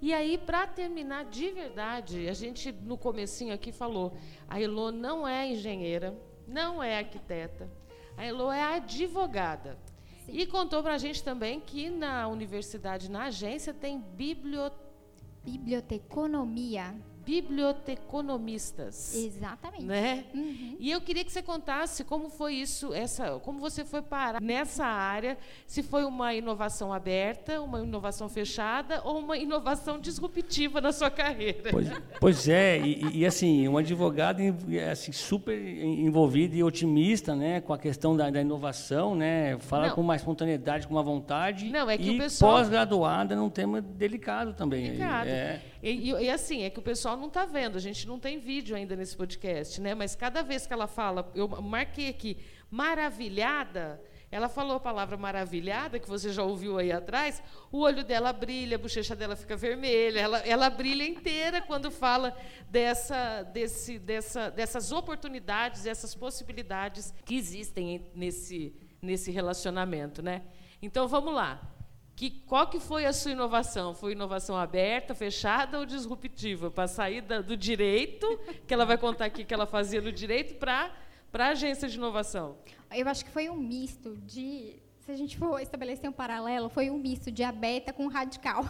E 0.00 0.12
aí, 0.12 0.36
para 0.36 0.66
terminar 0.66 1.24
de 1.24 1.50
verdade, 1.50 2.28
a 2.28 2.34
gente 2.34 2.70
no 2.70 2.98
comecinho 2.98 3.54
aqui 3.54 3.72
falou, 3.72 4.16
a 4.48 4.60
Elô 4.60 4.92
não 4.92 5.26
é 5.26 5.48
engenheira, 5.50 6.14
não 6.46 6.82
é 6.82 6.98
arquiteta, 6.98 7.70
a 8.16 8.24
Elô 8.24 8.52
é 8.52 8.62
advogada. 8.62 9.78
Sim. 10.24 10.32
E 10.32 10.46
contou 10.46 10.82
para 10.82 10.94
a 10.94 10.98
gente 10.98 11.22
também 11.22 11.60
que 11.60 11.88
na 11.88 12.28
universidade, 12.28 13.10
na 13.10 13.24
agência, 13.24 13.72
tem 13.72 13.98
biblioteca. 13.98 14.86
Biblioteconomia 15.46 16.92
biblioteconomistas. 17.26 19.16
Exatamente. 19.16 19.84
Né? 19.84 20.24
Uhum. 20.32 20.76
E 20.78 20.92
eu 20.92 21.00
queria 21.00 21.24
que 21.24 21.32
você 21.32 21.42
contasse 21.42 22.04
como 22.04 22.30
foi 22.30 22.54
isso, 22.54 22.94
essa, 22.94 23.40
como 23.40 23.58
você 23.58 23.84
foi 23.84 24.00
parar 24.00 24.40
nessa 24.40 24.86
área, 24.86 25.36
se 25.66 25.82
foi 25.82 26.04
uma 26.04 26.32
inovação 26.32 26.92
aberta, 26.92 27.60
uma 27.60 27.80
inovação 27.80 28.28
fechada 28.28 29.02
ou 29.04 29.18
uma 29.18 29.36
inovação 29.36 29.98
disruptiva 29.98 30.80
na 30.80 30.92
sua 30.92 31.10
carreira. 31.10 31.70
Pois, 31.72 31.90
pois 32.20 32.48
é, 32.48 32.78
e, 32.78 33.18
e, 33.18 33.26
assim, 33.26 33.66
um 33.66 33.76
advogado 33.76 34.40
assim, 34.92 35.10
super 35.10 35.58
envolvido 35.58 36.54
e 36.54 36.62
otimista 36.62 37.34
né, 37.34 37.60
com 37.60 37.72
a 37.72 37.78
questão 37.78 38.16
da, 38.16 38.30
da 38.30 38.40
inovação, 38.40 39.16
né, 39.16 39.58
fala 39.58 39.88
Não. 39.88 39.96
com 39.96 40.00
uma 40.00 40.14
espontaneidade, 40.14 40.86
com 40.86 40.94
uma 40.94 41.02
vontade. 41.02 41.70
Não, 41.70 41.90
é 41.90 41.98
que 41.98 42.10
e 42.10 42.18
pessoal... 42.18 42.52
pós-graduada 42.52 43.34
num 43.34 43.50
tema 43.50 43.80
delicado 43.80 44.54
também. 44.54 44.84
Delicado. 44.84 45.26
É. 45.26 45.60
E, 45.86 46.10
e, 46.10 46.24
e, 46.24 46.30
assim, 46.30 46.64
é 46.64 46.70
que 46.70 46.80
o 46.80 46.82
pessoal 46.82 47.16
não 47.16 47.28
está 47.28 47.44
vendo, 47.44 47.76
a 47.76 47.80
gente 47.80 48.08
não 48.08 48.18
tem 48.18 48.40
vídeo 48.40 48.74
ainda 48.74 48.96
nesse 48.96 49.16
podcast, 49.16 49.80
né? 49.80 49.94
Mas 49.94 50.16
cada 50.16 50.42
vez 50.42 50.66
que 50.66 50.72
ela 50.72 50.88
fala, 50.88 51.30
eu 51.32 51.46
marquei 51.46 52.08
aqui, 52.08 52.38
maravilhada, 52.68 54.02
ela 54.28 54.48
falou 54.48 54.78
a 54.78 54.80
palavra 54.80 55.16
maravilhada, 55.16 56.00
que 56.00 56.08
você 56.08 56.32
já 56.32 56.42
ouviu 56.42 56.76
aí 56.76 56.90
atrás, 56.90 57.40
o 57.70 57.78
olho 57.78 58.02
dela 58.02 58.32
brilha, 58.32 58.74
a 58.74 58.80
bochecha 58.80 59.14
dela 59.14 59.36
fica 59.36 59.56
vermelha, 59.56 60.18
ela, 60.18 60.38
ela 60.40 60.68
brilha 60.68 61.06
inteira 61.06 61.62
quando 61.62 61.88
fala 61.88 62.36
dessa, 62.68 63.44
desse, 63.44 63.96
dessa, 63.96 64.50
dessas 64.50 64.90
oportunidades, 64.90 65.86
essas 65.86 66.16
possibilidades 66.16 67.14
que 67.24 67.36
existem 67.36 68.10
nesse, 68.12 68.74
nesse 69.00 69.30
relacionamento. 69.30 70.20
Né? 70.20 70.42
Então, 70.82 71.06
vamos 71.06 71.32
lá. 71.32 71.75
Que, 72.16 72.30
qual 72.30 72.66
que 72.66 72.80
foi 72.80 73.04
a 73.04 73.12
sua 73.12 73.32
inovação? 73.32 73.94
Foi 73.94 74.12
inovação 74.12 74.56
aberta, 74.56 75.14
fechada 75.14 75.78
ou 75.78 75.84
disruptiva? 75.84 76.70
Para 76.70 76.88
sair 76.88 77.20
da, 77.20 77.42
do 77.42 77.54
direito, 77.54 78.40
que 78.66 78.72
ela 78.72 78.86
vai 78.86 78.96
contar 78.96 79.26
aqui 79.26 79.44
que 79.44 79.52
ela 79.52 79.66
fazia 79.66 80.00
no 80.00 80.10
direito, 80.10 80.54
para 80.54 80.90
a 81.34 81.48
agência 81.48 81.86
de 81.86 81.98
inovação? 81.98 82.56
Eu 82.90 83.06
acho 83.06 83.22
que 83.22 83.30
foi 83.30 83.50
um 83.50 83.56
misto 83.56 84.16
de. 84.24 84.76
Se 85.00 85.12
a 85.12 85.14
gente 85.14 85.36
for 85.36 85.60
estabelecer 85.60 86.08
um 86.08 86.12
paralelo, 86.12 86.70
foi 86.70 86.88
um 86.88 86.96
misto 86.96 87.30
de 87.30 87.42
aberta 87.42 87.92
com 87.92 88.06
radical. 88.08 88.64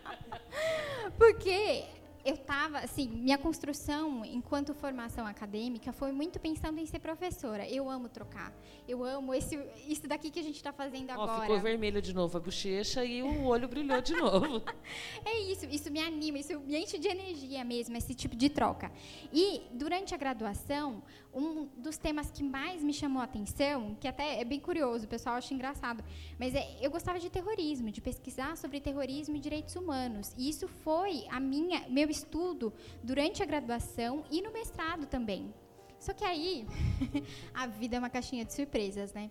Porque 1.16 1.86
eu 2.24 2.34
estava, 2.34 2.78
assim, 2.78 3.08
minha 3.08 3.38
construção 3.38 4.24
enquanto 4.24 4.74
formação 4.74 5.26
acadêmica 5.26 5.92
foi 5.92 6.12
muito 6.12 6.38
pensando 6.38 6.78
em 6.78 6.86
ser 6.86 6.98
professora. 6.98 7.68
Eu 7.68 7.88
amo 7.88 8.08
trocar. 8.08 8.52
Eu 8.86 9.04
amo 9.04 9.34
esse, 9.34 9.58
isso 9.86 10.06
daqui 10.06 10.30
que 10.30 10.38
a 10.38 10.42
gente 10.42 10.56
está 10.56 10.72
fazendo 10.72 11.10
agora. 11.10 11.38
Oh, 11.38 11.40
ficou 11.42 11.60
vermelho 11.60 12.02
de 12.02 12.12
novo 12.12 12.36
a 12.36 12.40
bochecha 12.40 13.04
e 13.04 13.22
o 13.22 13.44
olho 13.44 13.68
brilhou 13.68 14.00
de 14.00 14.14
novo. 14.14 14.62
é 15.24 15.38
isso, 15.40 15.66
isso 15.66 15.90
me 15.90 16.00
anima, 16.00 16.38
isso 16.38 16.58
me 16.60 16.76
enche 16.76 16.98
de 16.98 17.08
energia 17.08 17.64
mesmo, 17.64 17.96
esse 17.96 18.14
tipo 18.14 18.36
de 18.36 18.48
troca. 18.48 18.90
E 19.32 19.62
durante 19.72 20.14
a 20.14 20.18
graduação, 20.18 21.02
um 21.38 21.68
dos 21.76 21.96
temas 21.96 22.30
que 22.30 22.42
mais 22.42 22.82
me 22.82 22.92
chamou 22.92 23.20
a 23.20 23.24
atenção, 23.24 23.96
que 24.00 24.08
até 24.08 24.40
é 24.40 24.44
bem 24.44 24.58
curioso, 24.58 25.04
o 25.04 25.08
pessoal 25.08 25.36
acha 25.36 25.54
engraçado, 25.54 26.02
mas 26.38 26.54
é, 26.54 26.76
eu 26.80 26.90
gostava 26.90 27.18
de 27.18 27.30
terrorismo, 27.30 27.90
de 27.90 28.00
pesquisar 28.00 28.56
sobre 28.56 28.80
terrorismo 28.80 29.36
e 29.36 29.40
direitos 29.40 29.76
humanos. 29.76 30.34
E 30.36 30.48
isso 30.48 30.66
foi 30.66 31.24
a 31.30 31.38
minha, 31.38 31.88
meu 31.88 32.10
estudo 32.10 32.72
durante 33.02 33.42
a 33.42 33.46
graduação 33.46 34.24
e 34.30 34.42
no 34.42 34.52
mestrado 34.52 35.06
também. 35.06 35.54
Só 36.00 36.12
que 36.12 36.24
aí, 36.24 36.66
a 37.54 37.66
vida 37.66 37.96
é 37.96 37.98
uma 37.98 38.10
caixinha 38.10 38.44
de 38.44 38.52
surpresas, 38.52 39.12
né? 39.12 39.30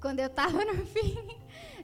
quando 0.00 0.20
eu 0.20 0.26
estava 0.26 0.64
no 0.64 0.86
fim 0.86 1.14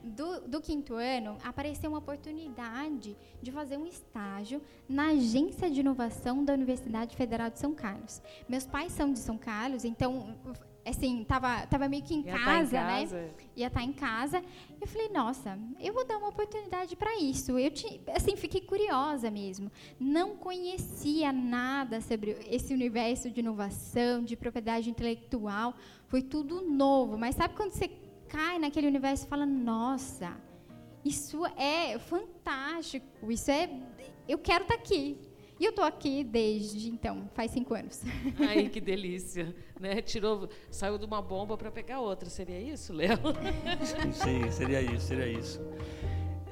do, 0.03 0.41
do, 0.41 0.61
quinto 0.61 0.93
ano, 0.95 1.37
apareceu 1.43 1.89
uma 1.89 1.99
oportunidade 1.99 3.15
de 3.41 3.51
fazer 3.51 3.77
um 3.77 3.85
estágio 3.85 4.61
na 4.87 5.07
agência 5.09 5.69
de 5.69 5.79
inovação 5.79 6.43
da 6.43 6.53
Universidade 6.53 7.15
Federal 7.15 7.49
de 7.49 7.59
São 7.59 7.73
Carlos. 7.73 8.21
Meus 8.47 8.65
pais 8.65 8.91
são 8.91 9.11
de 9.11 9.19
São 9.19 9.37
Carlos, 9.37 9.83
então 9.85 10.35
assim, 10.89 11.23
tava, 11.25 11.65
tava 11.67 11.89
meio 11.89 12.03
que 12.03 12.13
em, 12.13 12.23
casa, 12.23 12.45
tá 12.45 12.61
em 12.61 12.85
né? 12.85 12.99
casa. 12.99 13.29
Ia 13.55 13.67
estar 13.67 13.79
tá 13.79 13.85
em 13.85 13.93
casa. 13.93 14.43
Eu 14.79 14.87
falei, 14.87 15.09
nossa, 15.09 15.59
eu 15.79 15.93
vou 15.93 16.05
dar 16.05 16.17
uma 16.17 16.29
oportunidade 16.29 16.95
para 16.95 17.19
isso. 17.19 17.57
Eu 17.57 17.71
te, 17.71 17.99
assim, 18.15 18.35
fiquei 18.35 18.61
curiosa 18.61 19.29
mesmo. 19.29 19.71
Não 19.99 20.35
conhecia 20.35 21.31
nada 21.31 21.99
sobre 22.01 22.37
esse 22.49 22.73
universo 22.73 23.29
de 23.29 23.39
inovação, 23.39 24.23
de 24.23 24.35
propriedade 24.35 24.89
intelectual. 24.89 25.75
Foi 26.07 26.21
tudo 26.21 26.61
novo. 26.61 27.17
Mas 27.17 27.35
sabe 27.35 27.55
quando 27.55 27.71
você 27.71 27.89
cai 28.27 28.59
naquele 28.59 28.87
universo 28.87 29.25
e 29.25 29.29
fala, 29.29 29.45
nossa, 29.45 30.35
isso 31.03 31.45
é 31.57 31.97
fantástico, 31.99 33.31
isso 33.31 33.49
é. 33.49 33.69
Eu 34.27 34.37
quero 34.37 34.63
estar 34.63 34.75
tá 34.75 34.81
aqui. 34.81 35.17
E 35.59 35.65
eu 35.65 35.71
estou 35.71 35.83
aqui 35.83 36.23
desde 36.23 36.89
então, 36.89 37.27
faz 37.33 37.49
cinco 37.49 37.73
anos. 37.73 38.03
Ai, 38.47 38.69
que 38.69 38.79
delícia. 38.79 39.55
Né? 39.79 40.01
Tirou, 40.01 40.49
saiu 40.69 40.99
de 40.99 41.05
uma 41.05 41.19
bomba 41.19 41.57
para 41.57 41.71
pegar 41.71 41.99
outra. 41.99 42.29
Seria 42.29 42.59
isso, 42.59 42.93
Léo? 42.93 43.17
Sim, 44.13 44.51
seria 44.51 44.81
isso, 44.81 45.07
seria 45.07 45.27
isso. 45.27 45.59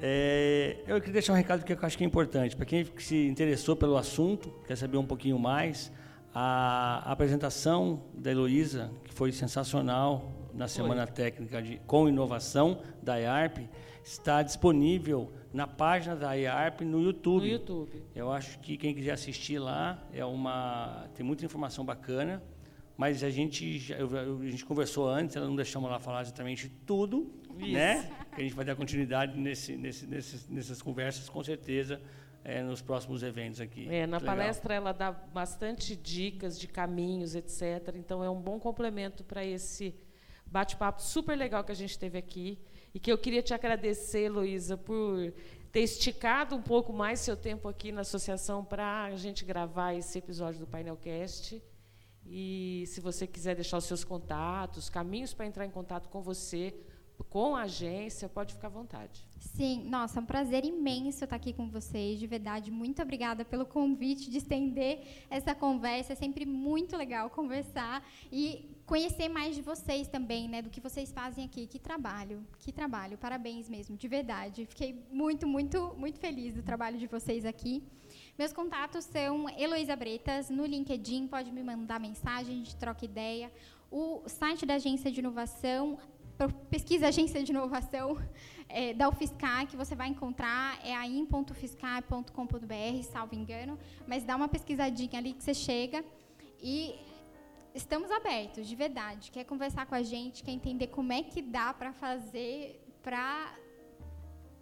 É, 0.02 0.78
eu 0.86 0.98
queria 0.98 1.14
deixar 1.14 1.32
um 1.34 1.36
recado 1.36 1.64
que 1.64 1.72
eu 1.72 1.78
acho 1.80 1.96
que 1.96 2.02
é 2.02 2.06
importante. 2.06 2.56
Para 2.56 2.66
quem 2.66 2.84
se 2.98 3.28
interessou 3.28 3.76
pelo 3.76 3.96
assunto, 3.96 4.50
quer 4.66 4.76
saber 4.76 4.96
um 4.96 5.06
pouquinho 5.06 5.38
mais, 5.38 5.92
a, 6.34 7.08
a 7.08 7.12
apresentação 7.12 8.02
da 8.12 8.32
Heloísa, 8.32 8.90
que 9.04 9.14
foi 9.14 9.30
sensacional 9.30 10.32
na 10.56 10.68
Semana 10.68 11.06
foi. 11.06 11.14
Técnica 11.14 11.62
de, 11.62 11.80
com 11.86 12.08
Inovação 12.08 12.80
da 13.02 13.16
IARP, 13.16 13.68
está 14.02 14.42
disponível 14.42 15.32
na 15.52 15.66
página 15.66 16.14
da 16.14 16.32
IARP 16.32 16.82
no 16.82 17.02
YouTube. 17.02 17.42
No 17.42 17.48
YouTube. 17.48 18.02
Eu 18.14 18.30
acho 18.30 18.58
que 18.60 18.76
quem 18.76 18.94
quiser 18.94 19.12
assistir 19.12 19.58
lá 19.58 20.02
é 20.12 20.24
uma 20.24 21.08
tem 21.14 21.24
muita 21.26 21.44
informação 21.44 21.84
bacana, 21.84 22.42
mas 22.96 23.22
a 23.22 23.30
gente 23.30 23.78
já, 23.78 23.96
eu, 23.96 24.08
a 24.40 24.50
gente 24.50 24.64
conversou 24.64 25.08
antes, 25.08 25.36
ela 25.36 25.46
não 25.46 25.56
deixamos 25.56 25.90
lá 25.90 25.98
falar 25.98 26.22
exatamente 26.22 26.68
tudo, 26.86 27.32
Isso. 27.58 27.72
né? 27.72 28.10
Que 28.34 28.40
a 28.40 28.44
gente 28.44 28.54
vai 28.54 28.64
dar 28.64 28.76
continuidade 28.76 29.38
nesse, 29.38 29.76
nesse, 29.76 30.06
nesses, 30.06 30.48
nessas 30.48 30.80
conversas 30.80 31.28
com 31.28 31.42
certeza. 31.42 32.00
É, 32.48 32.62
nos 32.62 32.80
próximos 32.80 33.24
eventos 33.24 33.60
aqui. 33.60 33.88
É, 33.88 34.06
na 34.06 34.20
palestra 34.20 34.72
ela 34.72 34.92
dá 34.92 35.10
bastante 35.10 35.96
dicas 35.96 36.56
de 36.56 36.68
caminhos, 36.68 37.34
etc. 37.34 37.96
Então 37.96 38.22
é 38.22 38.30
um 38.30 38.40
bom 38.40 38.60
complemento 38.60 39.24
para 39.24 39.44
esse 39.44 39.92
bate-papo 40.46 41.02
super 41.02 41.36
legal 41.36 41.64
que 41.64 41.72
a 41.72 41.76
gente 41.76 41.98
teve 41.98 42.18
aqui. 42.18 42.58
E 42.94 42.98
que 42.98 43.12
eu 43.12 43.18
queria 43.18 43.42
te 43.42 43.52
agradecer, 43.52 44.30
Luísa, 44.30 44.76
por 44.76 45.32
ter 45.70 45.80
esticado 45.80 46.56
um 46.56 46.62
pouco 46.62 46.92
mais 46.92 47.20
seu 47.20 47.36
tempo 47.36 47.68
aqui 47.68 47.92
na 47.92 48.00
associação 48.00 48.64
para 48.64 49.04
a 49.04 49.16
gente 49.16 49.44
gravar 49.44 49.92
esse 49.92 50.16
episódio 50.16 50.60
do 50.60 50.66
Painelcast. 50.66 51.62
E 52.24 52.84
se 52.86 53.00
você 53.00 53.26
quiser 53.26 53.54
deixar 53.54 53.76
os 53.76 53.84
seus 53.84 54.02
contatos, 54.02 54.88
caminhos 54.88 55.34
para 55.34 55.46
entrar 55.46 55.66
em 55.66 55.70
contato 55.70 56.08
com 56.08 56.22
você, 56.22 56.74
com 57.28 57.54
a 57.54 57.62
agência, 57.62 58.28
pode 58.28 58.54
ficar 58.54 58.68
à 58.68 58.70
vontade. 58.70 59.26
Sim, 59.38 59.84
nossa, 59.84 60.18
é 60.18 60.22
um 60.22 60.26
prazer 60.26 60.64
imenso 60.64 61.24
estar 61.24 61.36
aqui 61.36 61.52
com 61.52 61.68
vocês, 61.68 62.18
de 62.18 62.26
verdade. 62.26 62.70
Muito 62.70 63.02
obrigada 63.02 63.44
pelo 63.44 63.64
convite 63.66 64.30
de 64.30 64.38
estender 64.38 65.00
essa 65.30 65.54
conversa. 65.54 66.12
É 66.12 66.16
sempre 66.16 66.44
muito 66.44 66.96
legal 66.96 67.30
conversar 67.30 68.06
e 68.32 68.75
conhecer 68.86 69.28
mais 69.28 69.56
de 69.56 69.62
vocês 69.62 70.06
também, 70.06 70.48
né, 70.48 70.62
do 70.62 70.70
que 70.70 70.80
vocês 70.80 71.12
fazem 71.12 71.44
aqui. 71.44 71.66
Que 71.66 71.78
trabalho, 71.78 72.46
que 72.60 72.72
trabalho. 72.72 73.18
Parabéns 73.18 73.68
mesmo, 73.68 73.96
de 73.96 74.06
verdade. 74.06 74.64
Fiquei 74.64 75.04
muito, 75.10 75.46
muito, 75.46 75.94
muito 75.98 76.20
feliz 76.20 76.54
do 76.54 76.62
trabalho 76.62 76.96
de 76.96 77.08
vocês 77.08 77.44
aqui. 77.44 77.82
Meus 78.38 78.52
contatos 78.52 79.04
são 79.04 79.50
Heloísa 79.50 79.96
Bretas, 79.96 80.48
no 80.48 80.64
LinkedIn, 80.64 81.26
pode 81.26 81.50
me 81.50 81.62
mandar 81.62 81.98
mensagem, 81.98 82.54
a 82.54 82.58
gente 82.58 82.76
troca 82.76 83.04
ideia. 83.04 83.52
O 83.90 84.22
site 84.28 84.64
da 84.64 84.74
Agência 84.74 85.10
de 85.10 85.18
Inovação, 85.18 85.98
pesquisa 86.70 87.08
Agência 87.08 87.42
de 87.42 87.50
Inovação 87.50 88.16
é, 88.68 88.94
da 88.94 89.08
UFSCar, 89.08 89.66
que 89.66 89.76
você 89.76 89.96
vai 89.96 90.08
encontrar, 90.08 90.78
é 90.84 90.94
aim.fiscar.com.br, 90.94 93.02
salvo 93.02 93.34
engano, 93.34 93.76
mas 94.06 94.22
dá 94.22 94.36
uma 94.36 94.48
pesquisadinha 94.48 95.18
ali 95.18 95.32
que 95.32 95.42
você 95.42 95.54
chega. 95.54 96.04
E 96.62 96.94
estamos 97.76 98.10
abertos, 98.10 98.66
de 98.66 98.74
verdade. 98.74 99.30
Quer 99.30 99.44
conversar 99.44 99.86
com 99.86 99.94
a 99.94 100.02
gente, 100.02 100.42
quer 100.42 100.52
entender 100.52 100.88
como 100.88 101.12
é 101.12 101.22
que 101.22 101.42
dá 101.42 101.72
para 101.72 101.92
fazer 101.92 102.82
para 103.02 103.54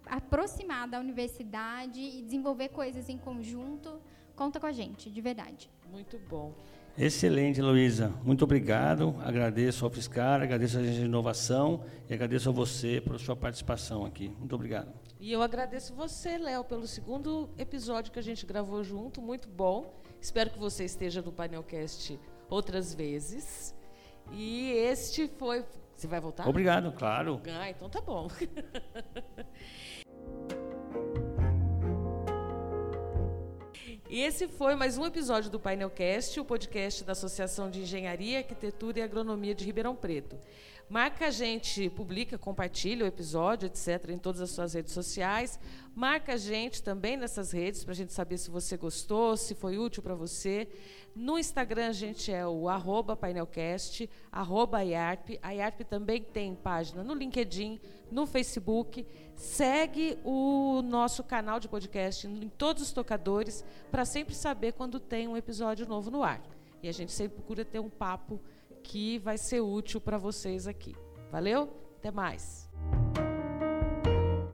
aproximar 0.05 0.87
da 0.87 0.99
universidade 0.99 1.99
e 1.99 2.21
desenvolver 2.21 2.69
coisas 2.69 3.09
em 3.09 3.17
conjunto, 3.17 3.99
conta 4.35 4.59
com 4.59 4.67
a 4.67 4.71
gente, 4.71 5.09
de 5.09 5.19
verdade. 5.19 5.71
Muito 5.89 6.19
bom. 6.29 6.53
Excelente, 6.95 7.59
Luísa. 7.59 8.13
Muito 8.23 8.43
obrigado. 8.43 9.15
Agradeço 9.23 9.83
ao 9.83 9.89
Fiscar, 9.89 10.41
agradeço 10.41 10.77
a 10.77 10.83
gente 10.83 10.99
de 10.99 11.05
inovação 11.05 11.83
e 12.07 12.13
agradeço 12.13 12.49
a 12.49 12.51
você 12.51 13.01
por 13.01 13.19
sua 13.19 13.35
participação 13.35 14.05
aqui. 14.05 14.29
Muito 14.37 14.53
obrigado. 14.53 14.93
E 15.19 15.31
eu 15.31 15.41
agradeço 15.41 15.95
você, 15.95 16.37
Léo, 16.37 16.63
pelo 16.63 16.85
segundo 16.85 17.49
episódio 17.57 18.11
que 18.11 18.19
a 18.19 18.21
gente 18.21 18.45
gravou 18.45 18.83
junto. 18.83 19.21
Muito 19.21 19.49
bom. 19.49 19.99
Espero 20.21 20.51
que 20.51 20.59
você 20.59 20.85
esteja 20.85 21.21
no 21.21 21.31
Painelcast 21.31 22.19
outras 22.49 22.93
vezes. 22.93 23.75
E 24.31 24.71
este 24.71 25.27
foi. 25.27 25.63
Você 25.95 26.07
vai 26.07 26.19
voltar? 26.19 26.47
Obrigado, 26.47 26.91
claro. 26.91 27.41
Ah, 27.47 27.69
então 27.69 27.89
tá 27.89 28.01
bom. 28.01 28.27
E 34.07 34.21
esse 34.21 34.47
foi 34.47 34.75
mais 34.75 34.99
um 34.99 35.05
episódio 35.05 35.49
do 35.49 35.59
Painelcast, 35.59 36.39
o 36.39 36.45
podcast 36.45 37.03
da 37.03 37.13
Associação 37.13 37.71
de 37.71 37.81
Engenharia, 37.81 38.37
Arquitetura 38.37 38.99
e 38.99 39.01
Agronomia 39.01 39.55
de 39.55 39.65
Ribeirão 39.65 39.95
Preto. 39.95 40.37
Marca 40.87 41.25
a 41.25 41.31
gente, 41.31 41.89
publica, 41.89 42.37
compartilha 42.37 43.03
o 43.03 43.07
episódio, 43.07 43.65
etc., 43.65 44.11
em 44.11 44.19
todas 44.19 44.39
as 44.39 44.51
suas 44.51 44.75
redes 44.75 44.93
sociais. 44.93 45.59
Marca 45.95 46.33
a 46.33 46.37
gente 46.37 46.83
também 46.83 47.17
nessas 47.17 47.51
redes 47.51 47.83
para 47.83 47.93
a 47.93 47.95
gente 47.95 48.13
saber 48.13 48.37
se 48.37 48.51
você 48.51 48.77
gostou, 48.77 49.35
se 49.35 49.55
foi 49.55 49.79
útil 49.79 50.03
para 50.03 50.13
você. 50.13 50.67
No 51.15 51.39
Instagram 51.39 51.87
a 51.87 51.93
gente 51.93 52.29
é 52.29 52.45
o 52.45 52.67
arroba 52.67 53.15
painelcast, 53.15 54.09
arroba 54.29 54.83
IARP. 54.83 55.39
A 55.41 55.51
IARP 55.51 55.81
também 55.85 56.21
tem 56.21 56.53
página 56.53 57.05
no 57.05 57.13
LinkedIn, 57.13 57.79
no 58.11 58.27
Facebook. 58.27 59.07
Segue 59.33 60.19
o 60.25 60.81
nosso 60.81 61.23
canal 61.23 61.57
de 61.57 61.69
podcast 61.69 62.27
em 62.27 62.49
todos 62.49 62.83
os 62.83 62.91
tocadores 62.91 63.63
para 63.89 64.03
sempre 64.03 64.35
saber 64.35 64.73
quando 64.73 64.99
tem 64.99 65.25
um 65.25 65.37
episódio 65.37 65.87
novo 65.87 66.11
no 66.11 66.21
ar. 66.21 66.41
E 66.83 66.89
a 66.89 66.91
gente 66.91 67.13
sempre 67.13 67.37
procura 67.37 67.63
ter 67.63 67.79
um 67.79 67.89
papo 67.89 68.41
que 68.83 69.17
vai 69.19 69.37
ser 69.37 69.61
útil 69.61 70.01
para 70.01 70.17
vocês 70.17 70.67
aqui. 70.67 70.95
Valeu? 71.31 71.69
Até 71.97 72.11
mais. 72.11 72.69